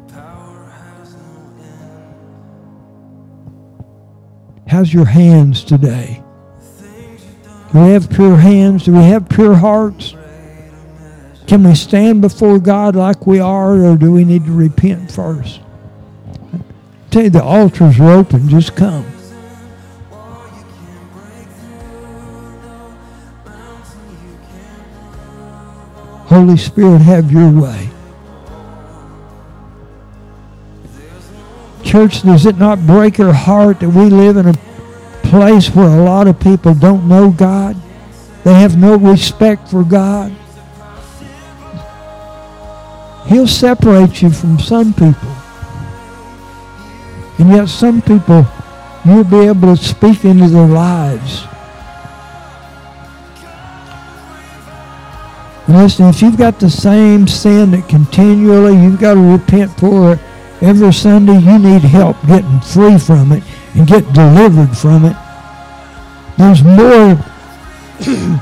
[4.66, 6.22] How's your hands today?
[7.72, 8.84] Do we have pure hands?
[8.84, 10.14] Do we have pure hearts?
[11.47, 15.61] Can we stand before God like we are, or do we need to repent first?
[17.15, 18.49] Tell you, the altars are open.
[18.49, 19.05] Just come.
[26.27, 27.89] Holy Spirit, have your way.
[31.85, 34.55] Church, does it not break your heart that we live in a
[35.23, 37.77] place where a lot of people don't know God?
[38.43, 40.35] They have no respect for God.
[43.29, 45.43] He'll separate you from some people.
[47.39, 48.47] And yet some people,
[49.05, 51.47] you'll be able to speak into their lives.
[55.66, 60.18] listen, if you've got the same sin that continually you've got to repent for
[60.61, 63.43] every Sunday, you need help getting free from it
[63.74, 65.16] and get delivered from it.
[66.39, 67.16] There's more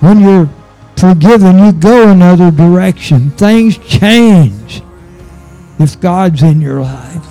[0.00, 0.48] when you're
[0.96, 3.30] forgiven, you go another direction.
[3.30, 4.82] Things change
[5.80, 7.26] if God's in your life.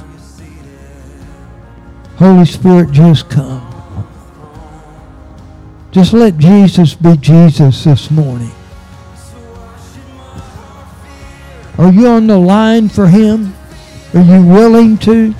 [2.17, 3.65] Holy Spirit, just come.
[5.91, 8.51] Just let Jesus be Jesus this morning.
[11.77, 13.53] Are you on the line for him?
[14.13, 15.33] Are you willing to?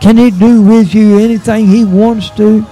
[0.00, 2.66] Can he do with you anything he wants to?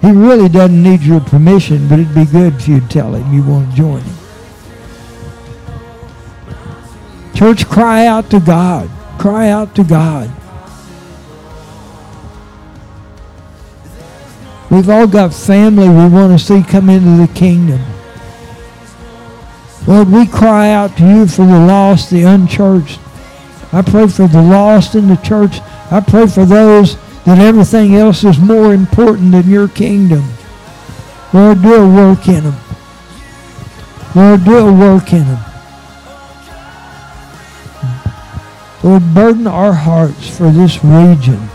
[0.00, 3.42] He really doesn't need your permission, but it'd be good if you'd tell him you
[3.42, 4.27] want to join him.
[7.38, 8.90] Church, cry out to God.
[9.16, 10.28] Cry out to God.
[14.72, 17.80] We've all got family we want to see come into the kingdom.
[19.86, 22.98] Lord, we cry out to you for the lost, the unchurched.
[23.72, 25.60] I pray for the lost in the church.
[25.92, 30.24] I pray for those that everything else is more important than your kingdom.
[31.32, 32.56] Lord, do a work in them.
[34.16, 35.47] Lord, do a work in them.
[38.82, 41.48] Lord, burden our hearts for this region.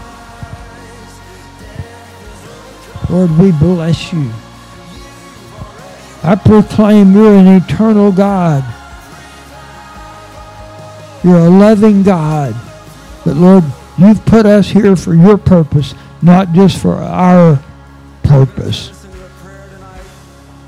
[3.10, 4.32] Lord, we bless you.
[6.24, 8.64] I proclaim you're an eternal God.
[11.24, 12.56] You're a loving God.
[13.24, 13.64] But Lord,
[13.98, 17.64] you've put us here for your purpose, not just for our
[18.24, 19.06] purpose.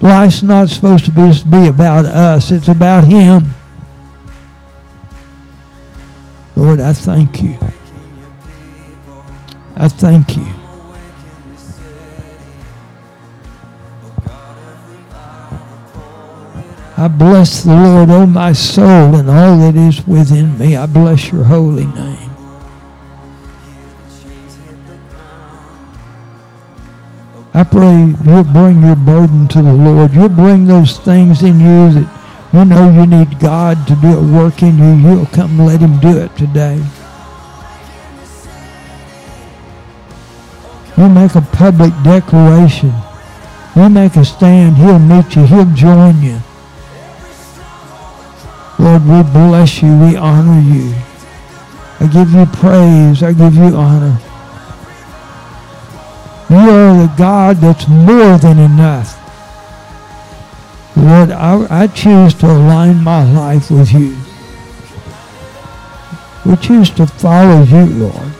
[0.02, 1.12] Life's not supposed to
[1.50, 2.52] be, about us.
[2.52, 3.46] It's about him.
[6.56, 7.58] Lord, I thank you.
[9.76, 10.48] I thank you.
[16.98, 20.78] I bless the Lord, O oh my soul, and all that is within me.
[20.78, 22.32] I bless your holy name.
[27.54, 30.14] I pray you'll bring your burden to the Lord.
[30.14, 32.15] You'll bring those things in you that
[32.56, 35.10] you know you need God to do a work in you.
[35.10, 36.82] You'll come let him do it today.
[40.96, 42.94] You make a public declaration.
[43.76, 44.78] You make a stand.
[44.78, 45.46] He'll meet you.
[45.46, 46.40] He'll join you.
[48.80, 49.90] Lord, we bless you.
[50.00, 50.96] We honor you.
[52.00, 53.22] I give you praise.
[53.22, 54.18] I give you honor.
[56.50, 59.25] You are the God that's more than enough.
[60.98, 64.16] Lord, I, I choose to align my life with you.
[66.46, 68.32] We choose to follow you, Lord.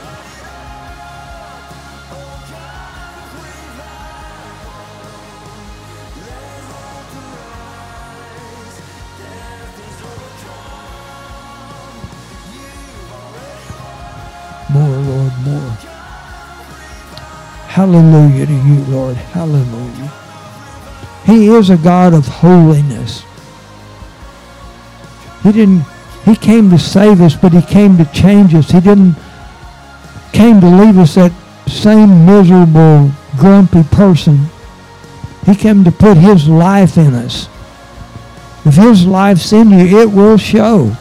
[14.72, 15.78] More, Lord, more.
[17.68, 19.18] Hallelujah to you, Lord.
[19.18, 20.25] Hallelujah.
[21.26, 23.24] He is a God of holiness.
[25.44, 25.86] He didn't
[26.26, 28.72] he came to save us, but he came to change us.
[28.72, 29.16] He didn't
[30.34, 31.32] came to leave us that
[31.68, 34.48] same miserable, grumpy person.
[35.46, 37.48] He came to put his life in us.
[38.66, 40.96] If his life's in you, it will show.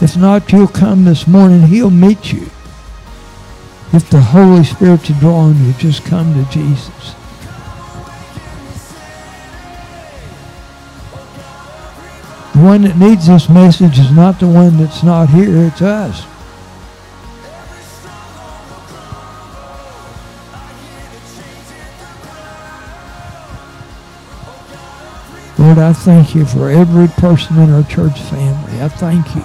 [0.00, 1.62] If not, you'll come this morning.
[1.62, 2.50] He'll meet you.
[3.90, 7.14] If the Holy Spirit's drawing you, just come to Jesus.
[12.52, 16.26] The one that needs this message is not the one that's not here, it's us.
[25.58, 28.82] Lord, I thank you for every person in our church family.
[28.82, 29.44] I thank you.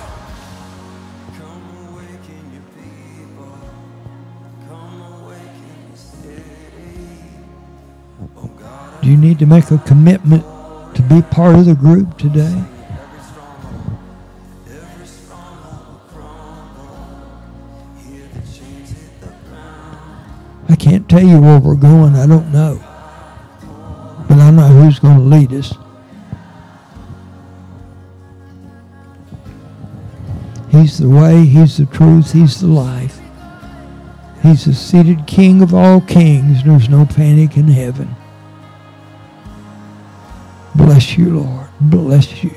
[9.14, 10.43] You need to make a commitment
[10.95, 12.64] to be part of the group today?
[20.68, 22.16] I can't tell you where we're going.
[22.16, 22.84] I don't know.
[24.28, 25.76] But I know who's going to lead us.
[30.72, 33.20] He's the way, He's the truth, He's the life.
[34.41, 36.64] He's the seated King of all kings.
[36.64, 38.16] There's no panic in heaven.
[40.76, 41.67] Bless you, Lord.
[41.80, 42.51] Bless you.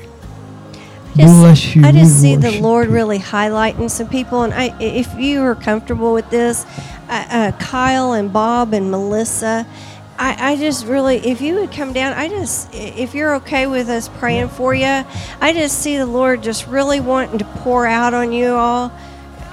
[1.15, 1.85] Just- Bless you.
[1.85, 2.93] I just see the Lord you.
[2.93, 6.65] really highlighting some people, and I, if you are comfortable with this,
[7.09, 9.65] uh, uh, Kyle and Bob and Melissa,
[10.19, 13.87] I, I just really, if you would come down, I just, if you're okay with
[13.89, 15.03] us praying for you,
[15.41, 18.91] I just see the Lord just really wanting to pour out on you all.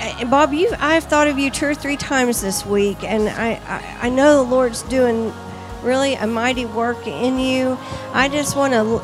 [0.01, 3.61] Uh, Bob, you, I've thought of you two or three times this week, and I,
[3.67, 5.33] I, I know the Lord's doing
[5.85, 7.79] really a mighty work in you.
[8.13, 9.03] I just want to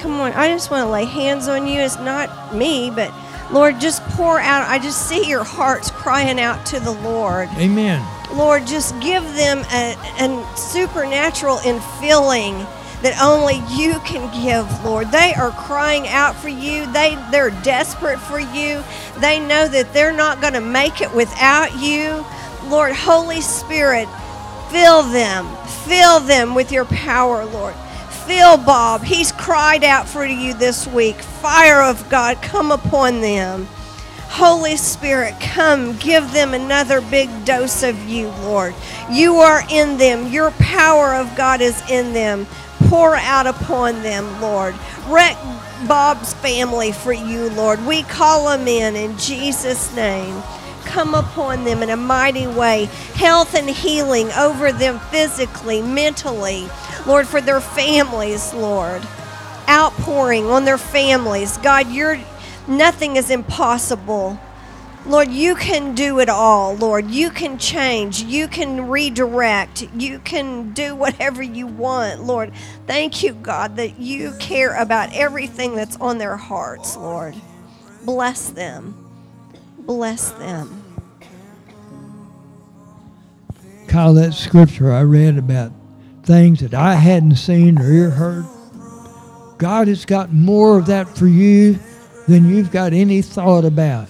[0.00, 1.80] come on i just want to lay hands on you.
[1.80, 3.12] It's not me but
[3.52, 7.48] lord just pour out i just see your hearts crying out to the lord.
[7.56, 8.04] Amen.
[8.34, 12.66] lord just give them a, a supernatural infilling
[13.02, 15.10] that only you can give lord.
[15.10, 16.90] They are crying out for you.
[16.92, 18.82] They they're desperate for you.
[19.18, 22.24] They know that they're not going to make it without you.
[22.70, 24.08] Lord holy spirit
[24.70, 25.46] fill them
[25.90, 27.74] fill them with your power lord
[28.30, 29.02] Fill Bob.
[29.02, 31.16] He's cried out for you this week.
[31.16, 33.66] Fire of God, come upon them.
[34.28, 38.74] Holy Spirit, come give them another big dose of you, Lord.
[39.10, 40.28] You are in them.
[40.28, 42.46] Your power of God is in them.
[42.88, 44.76] Pour out upon them, Lord.
[45.08, 45.36] Wreck
[45.88, 47.84] Bob's family for you, Lord.
[47.84, 50.40] We call them in in Jesus' name
[50.90, 52.86] come upon them in a mighty way.
[53.14, 56.68] Health and healing over them physically, mentally.
[57.06, 59.02] Lord, for their families, Lord.
[59.68, 61.56] Outpouring on their families.
[61.58, 62.18] God, you're
[62.66, 64.38] nothing is impossible.
[65.06, 67.10] Lord, you can do it all, Lord.
[67.10, 68.22] You can change.
[68.22, 69.88] You can redirect.
[69.94, 72.52] You can do whatever you want, Lord.
[72.86, 77.34] Thank you, God, that you care about everything that's on their hearts, Lord.
[78.04, 78.94] Bless them.
[79.78, 80.79] Bless them.
[83.90, 85.72] Kyle, that scripture I read about
[86.22, 88.44] things that I hadn't seen or ear heard.
[89.58, 91.76] God has got more of that for you
[92.28, 94.08] than you've got any thought about.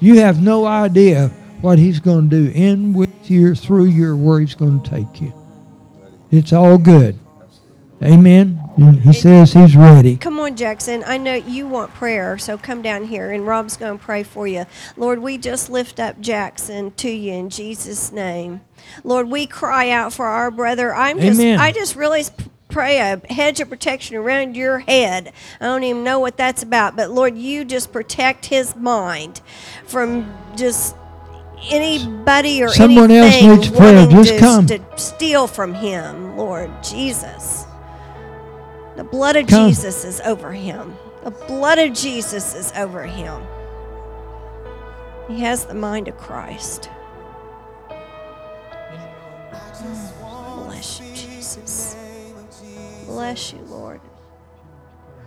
[0.00, 1.28] You have no idea
[1.60, 5.20] what He's going to do in, with you, through you, where He's going to take
[5.20, 5.34] you.
[6.30, 7.18] It's all good.
[8.02, 8.58] Amen.
[8.76, 10.16] He says He's ready.
[10.16, 11.04] Come on, Jackson.
[11.06, 14.46] I know you want prayer, so come down here, and Rob's going to pray for
[14.46, 14.66] you.
[14.96, 18.62] Lord, we just lift up Jackson to you in Jesus' name.
[19.02, 20.94] Lord, we cry out for our brother.
[20.94, 21.60] I'm just, Amen.
[21.60, 22.24] I just really
[22.68, 25.32] pray a hedge of protection around your head.
[25.60, 29.40] I don't even know what that's about, but Lord, you just protect his mind
[29.86, 30.96] from just
[31.70, 34.06] anybody or Someone else needs prayer.
[34.08, 34.66] Just to, come.
[34.66, 37.66] to steal from him, Lord Jesus.
[38.96, 39.68] The blood of Come.
[39.68, 40.96] Jesus is over him.
[41.24, 43.42] The blood of Jesus is over him.
[45.28, 46.90] He has the mind of Christ.
[50.56, 51.96] Bless you, Jesus.
[53.06, 54.00] Bless you, Lord.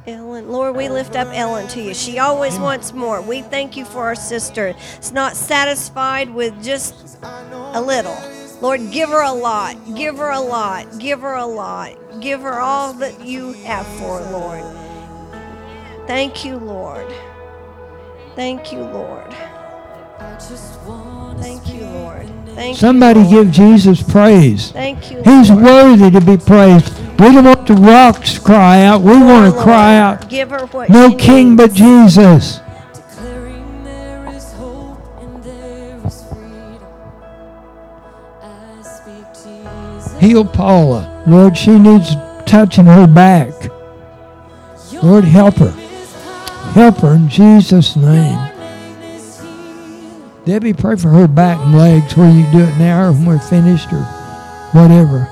[0.06, 1.94] Ellen, Lord, we lift up Ellen to you.
[1.94, 3.22] She always wants more.
[3.22, 4.74] We thank you for our sister.
[4.96, 8.16] It's not satisfied with just a little.
[8.62, 9.78] Lord, give her a lot.
[9.96, 11.00] Give her a lot.
[11.00, 11.96] Give her a lot.
[12.20, 14.64] Give her all that you have for her, Lord.
[16.08, 17.08] Thank you, Lord.
[18.36, 19.34] Thank you, Lord.
[21.40, 22.30] Thank you, Lord.
[22.56, 23.46] Thank Somebody you, Lord.
[23.46, 24.72] give Jesus praise.
[24.72, 25.22] Thank you.
[25.24, 26.98] He's worthy to be praised.
[27.20, 29.02] We don't want the rocks to cry out.
[29.02, 31.74] We want to cry out, Give her what no king but.
[31.74, 32.60] Jesus.
[40.28, 41.24] Heal Paula.
[41.26, 42.14] Lord, she needs
[42.46, 43.54] touching her back.
[45.02, 45.72] Lord, help her.
[46.74, 48.38] Help her in Jesus' name.
[50.44, 53.40] Debbie, pray for her back and legs where you do it now or when we're
[53.40, 54.02] finished or
[54.74, 55.30] whatever.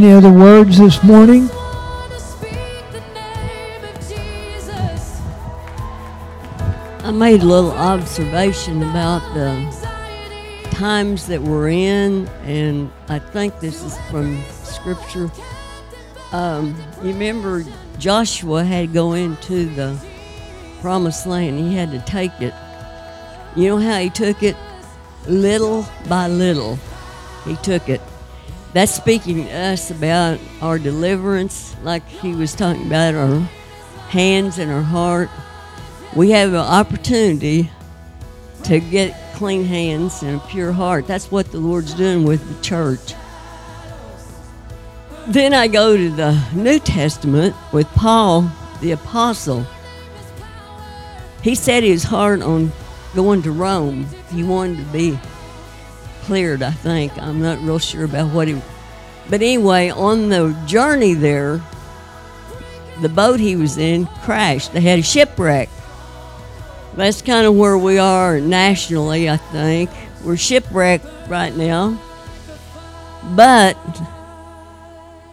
[0.00, 1.50] Any other words this morning?
[7.04, 13.84] I made a little observation about the times that we're in, and I think this
[13.84, 15.30] is from Scripture.
[16.32, 17.62] Um, you remember
[17.98, 20.02] Joshua had to go into the
[20.80, 22.54] promised land, he had to take it.
[23.54, 24.56] You know how he took it?
[25.26, 26.78] Little by little,
[27.44, 28.00] he took it.
[28.72, 33.40] That's speaking to us about our deliverance, like he was talking about our
[34.10, 35.28] hands and our heart.
[36.14, 37.70] we have an opportunity
[38.64, 41.06] to get clean hands and a pure heart.
[41.06, 43.14] That's what the Lord's doing with the church.
[45.26, 48.50] Then I go to the New Testament with Paul
[48.80, 49.66] the Apostle.
[51.42, 52.72] He set his heart on
[53.14, 54.06] going to Rome.
[54.32, 55.18] He wanted to be
[56.30, 57.18] cleared, I think.
[57.18, 58.54] I'm not real sure about what he.
[59.28, 61.60] But anyway, on the journey there,
[63.00, 64.72] the boat he was in crashed.
[64.72, 65.68] They had a shipwreck.
[66.94, 69.90] That's kind of where we are nationally, I think.
[70.22, 72.00] We're shipwrecked right now.
[73.34, 73.74] But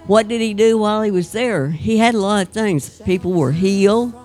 [0.08, 1.70] what did he do while he was there?
[1.70, 3.02] He had a lot of things.
[3.02, 4.16] People were healed.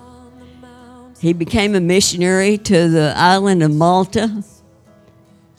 [1.20, 4.42] He became a missionary to the island of Malta.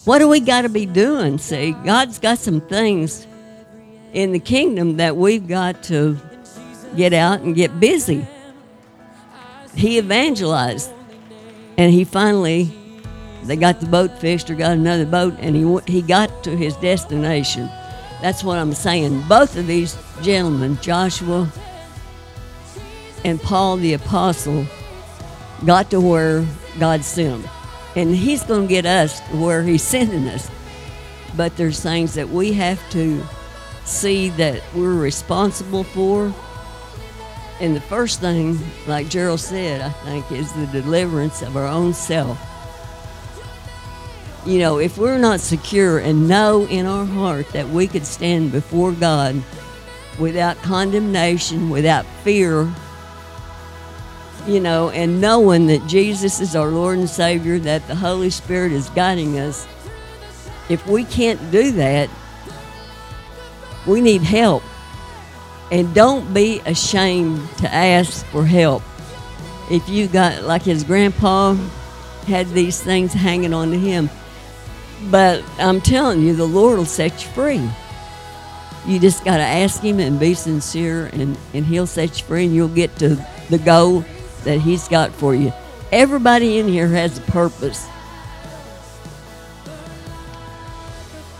[0.06, 1.38] What do we got to be doing?
[1.38, 3.26] See, God's got some things
[4.12, 6.18] in the kingdom that we've got to
[6.96, 8.28] get out and get busy.
[9.76, 10.92] He evangelized,
[11.78, 12.72] and he finally,
[13.44, 16.76] they got the boat fixed or got another boat, and he he got to his
[16.78, 17.68] destination.
[18.22, 19.22] That's what I'm saying.
[19.28, 21.52] Both of these gentlemen, Joshua
[23.26, 24.66] and Paul the apostle,
[25.66, 26.46] got to where
[26.78, 27.52] God sent them,
[27.96, 30.50] and He's going to get us where He's sending us.
[31.36, 33.24] But there's things that we have to
[33.86, 36.34] see that we're responsible for
[37.60, 41.94] and the first thing, like Gerald said, I think, is the deliverance of our own
[41.94, 42.38] self.
[44.46, 48.52] You know, if we're not secure and know in our heart that we could stand
[48.52, 49.42] before God
[50.20, 52.70] without condemnation, without fear,
[54.48, 58.72] you know, and knowing that Jesus is our Lord and Savior, that the Holy Spirit
[58.72, 59.68] is guiding us,
[60.70, 62.10] if we can't do that,
[63.86, 64.64] we need help.
[65.72, 68.84] And don't be ashamed to ask for help.
[69.72, 71.56] If you got, like his grandpa
[72.28, 74.10] had these things hanging on to him.
[75.10, 77.70] But I'm telling you, the Lord will set you free.
[78.86, 82.46] You just got to ask Him and be sincere, and, and He'll set you free,
[82.46, 83.16] and you'll get to
[83.50, 84.04] the goal
[84.44, 85.52] that He's got for you.
[85.92, 87.88] Everybody in here has a purpose.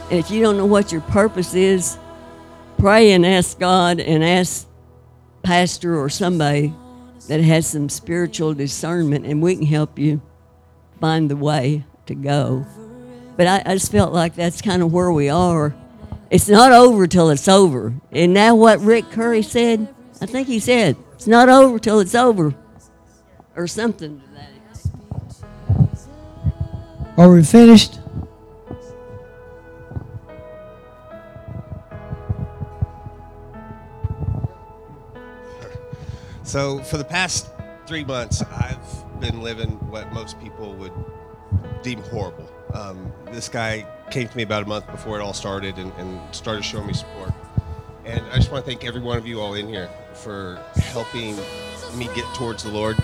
[0.10, 1.98] And if you don't know what your purpose is,
[2.78, 4.68] pray and ask God and ask
[5.42, 6.74] pastor or somebody
[7.28, 10.22] that has some spiritual discernment, and we can help you
[11.00, 12.66] find the way to go.
[13.38, 15.74] But I, I just felt like that's kind of where we are.
[16.30, 17.94] It's not over till it's over.
[18.12, 22.16] And now what Rick Curry said, I think he said, it's not over till it's
[22.16, 22.54] over.
[23.56, 24.64] Or something to that effect.
[27.18, 28.00] Are we finished?
[36.44, 37.50] So for the past
[37.86, 40.92] three months, I've been living what most people would
[41.84, 42.50] deem horrible.
[42.74, 46.36] Um, this guy came to me about a month before it all started and, and
[46.36, 47.32] started showing me support.
[48.06, 51.36] And I just want to thank every one of you all in here for helping
[51.96, 52.98] me get towards the Lord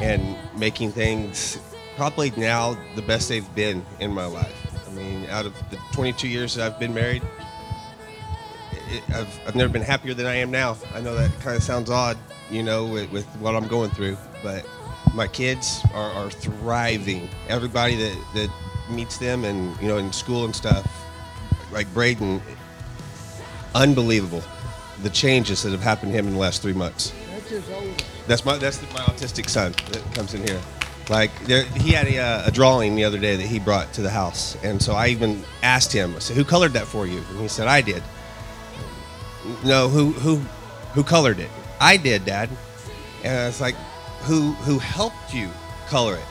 [0.00, 1.58] and making things
[1.96, 4.54] probably now the best they've been in my life.
[4.86, 7.22] I mean, out of the 22 years that I've been married,
[8.88, 10.76] it, I've, I've never been happier than I am now.
[10.94, 12.16] I know that kind of sounds odd,
[12.50, 14.66] you know, with, with what I'm going through, but
[15.14, 17.28] my kids are, are thriving.
[17.48, 18.50] Everybody that, that
[18.90, 20.86] meets them and, you know, in school and stuff,
[21.72, 22.42] like Braden,
[23.74, 24.42] unbelievable
[25.02, 27.12] the changes that have happened to him in the last three months.
[28.26, 30.60] That's my that's my autistic son that comes in here.
[31.10, 34.02] Like there, he had a, uh, a drawing the other day that he brought to
[34.02, 36.14] the house, and so I even asked him.
[36.16, 38.02] I said, "Who colored that for you?" And he said, "I did."
[39.64, 40.36] No, who who
[40.94, 41.50] who colored it?
[41.80, 42.48] I did, Dad.
[43.24, 43.74] And I was like,
[44.22, 45.50] "Who who helped you
[45.88, 46.24] color it?"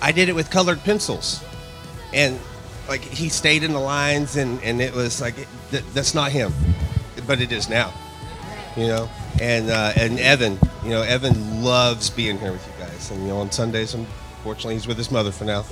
[0.00, 1.42] I did it with colored pencils,
[2.12, 2.38] and
[2.88, 5.36] like he stayed in the lines, and and it was like
[5.70, 6.52] th- that's not him,
[7.26, 7.94] but it is now
[8.76, 9.08] you know.
[9.42, 13.10] And uh, and Evan, you know, Evan loves being here with you guys.
[13.10, 15.64] And you know, on Sundays, unfortunately, he's with his mother for now.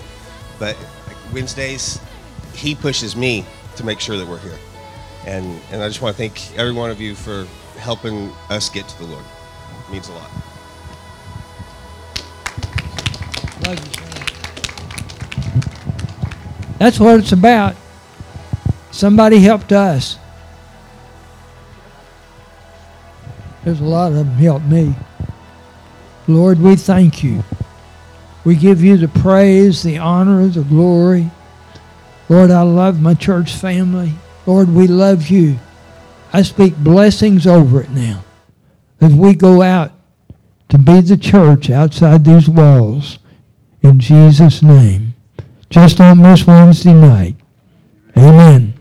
[0.58, 0.76] But
[1.32, 2.00] Wednesdays,
[2.52, 3.46] he pushes me
[3.76, 4.58] to make sure that we're here.
[5.24, 7.46] And and I just want to thank every one of you for
[7.78, 9.24] helping us get to the Lord.
[9.86, 10.30] It means a lot.
[16.78, 17.76] That's what it's about.
[18.90, 20.18] Somebody helped us.
[23.64, 24.94] There's a lot of them helped me.
[26.26, 27.44] Lord, we thank you.
[28.44, 31.30] We give you the praise, the honor, the glory.
[32.28, 34.14] Lord, I love my church family.
[34.46, 35.58] Lord, we love you.
[36.32, 38.24] I speak blessings over it now.
[39.00, 39.92] As we go out
[40.70, 43.18] to be the church outside these walls.
[43.82, 45.14] In Jesus' name.
[45.68, 47.36] Just on this Wednesday night.
[48.16, 48.74] Amen.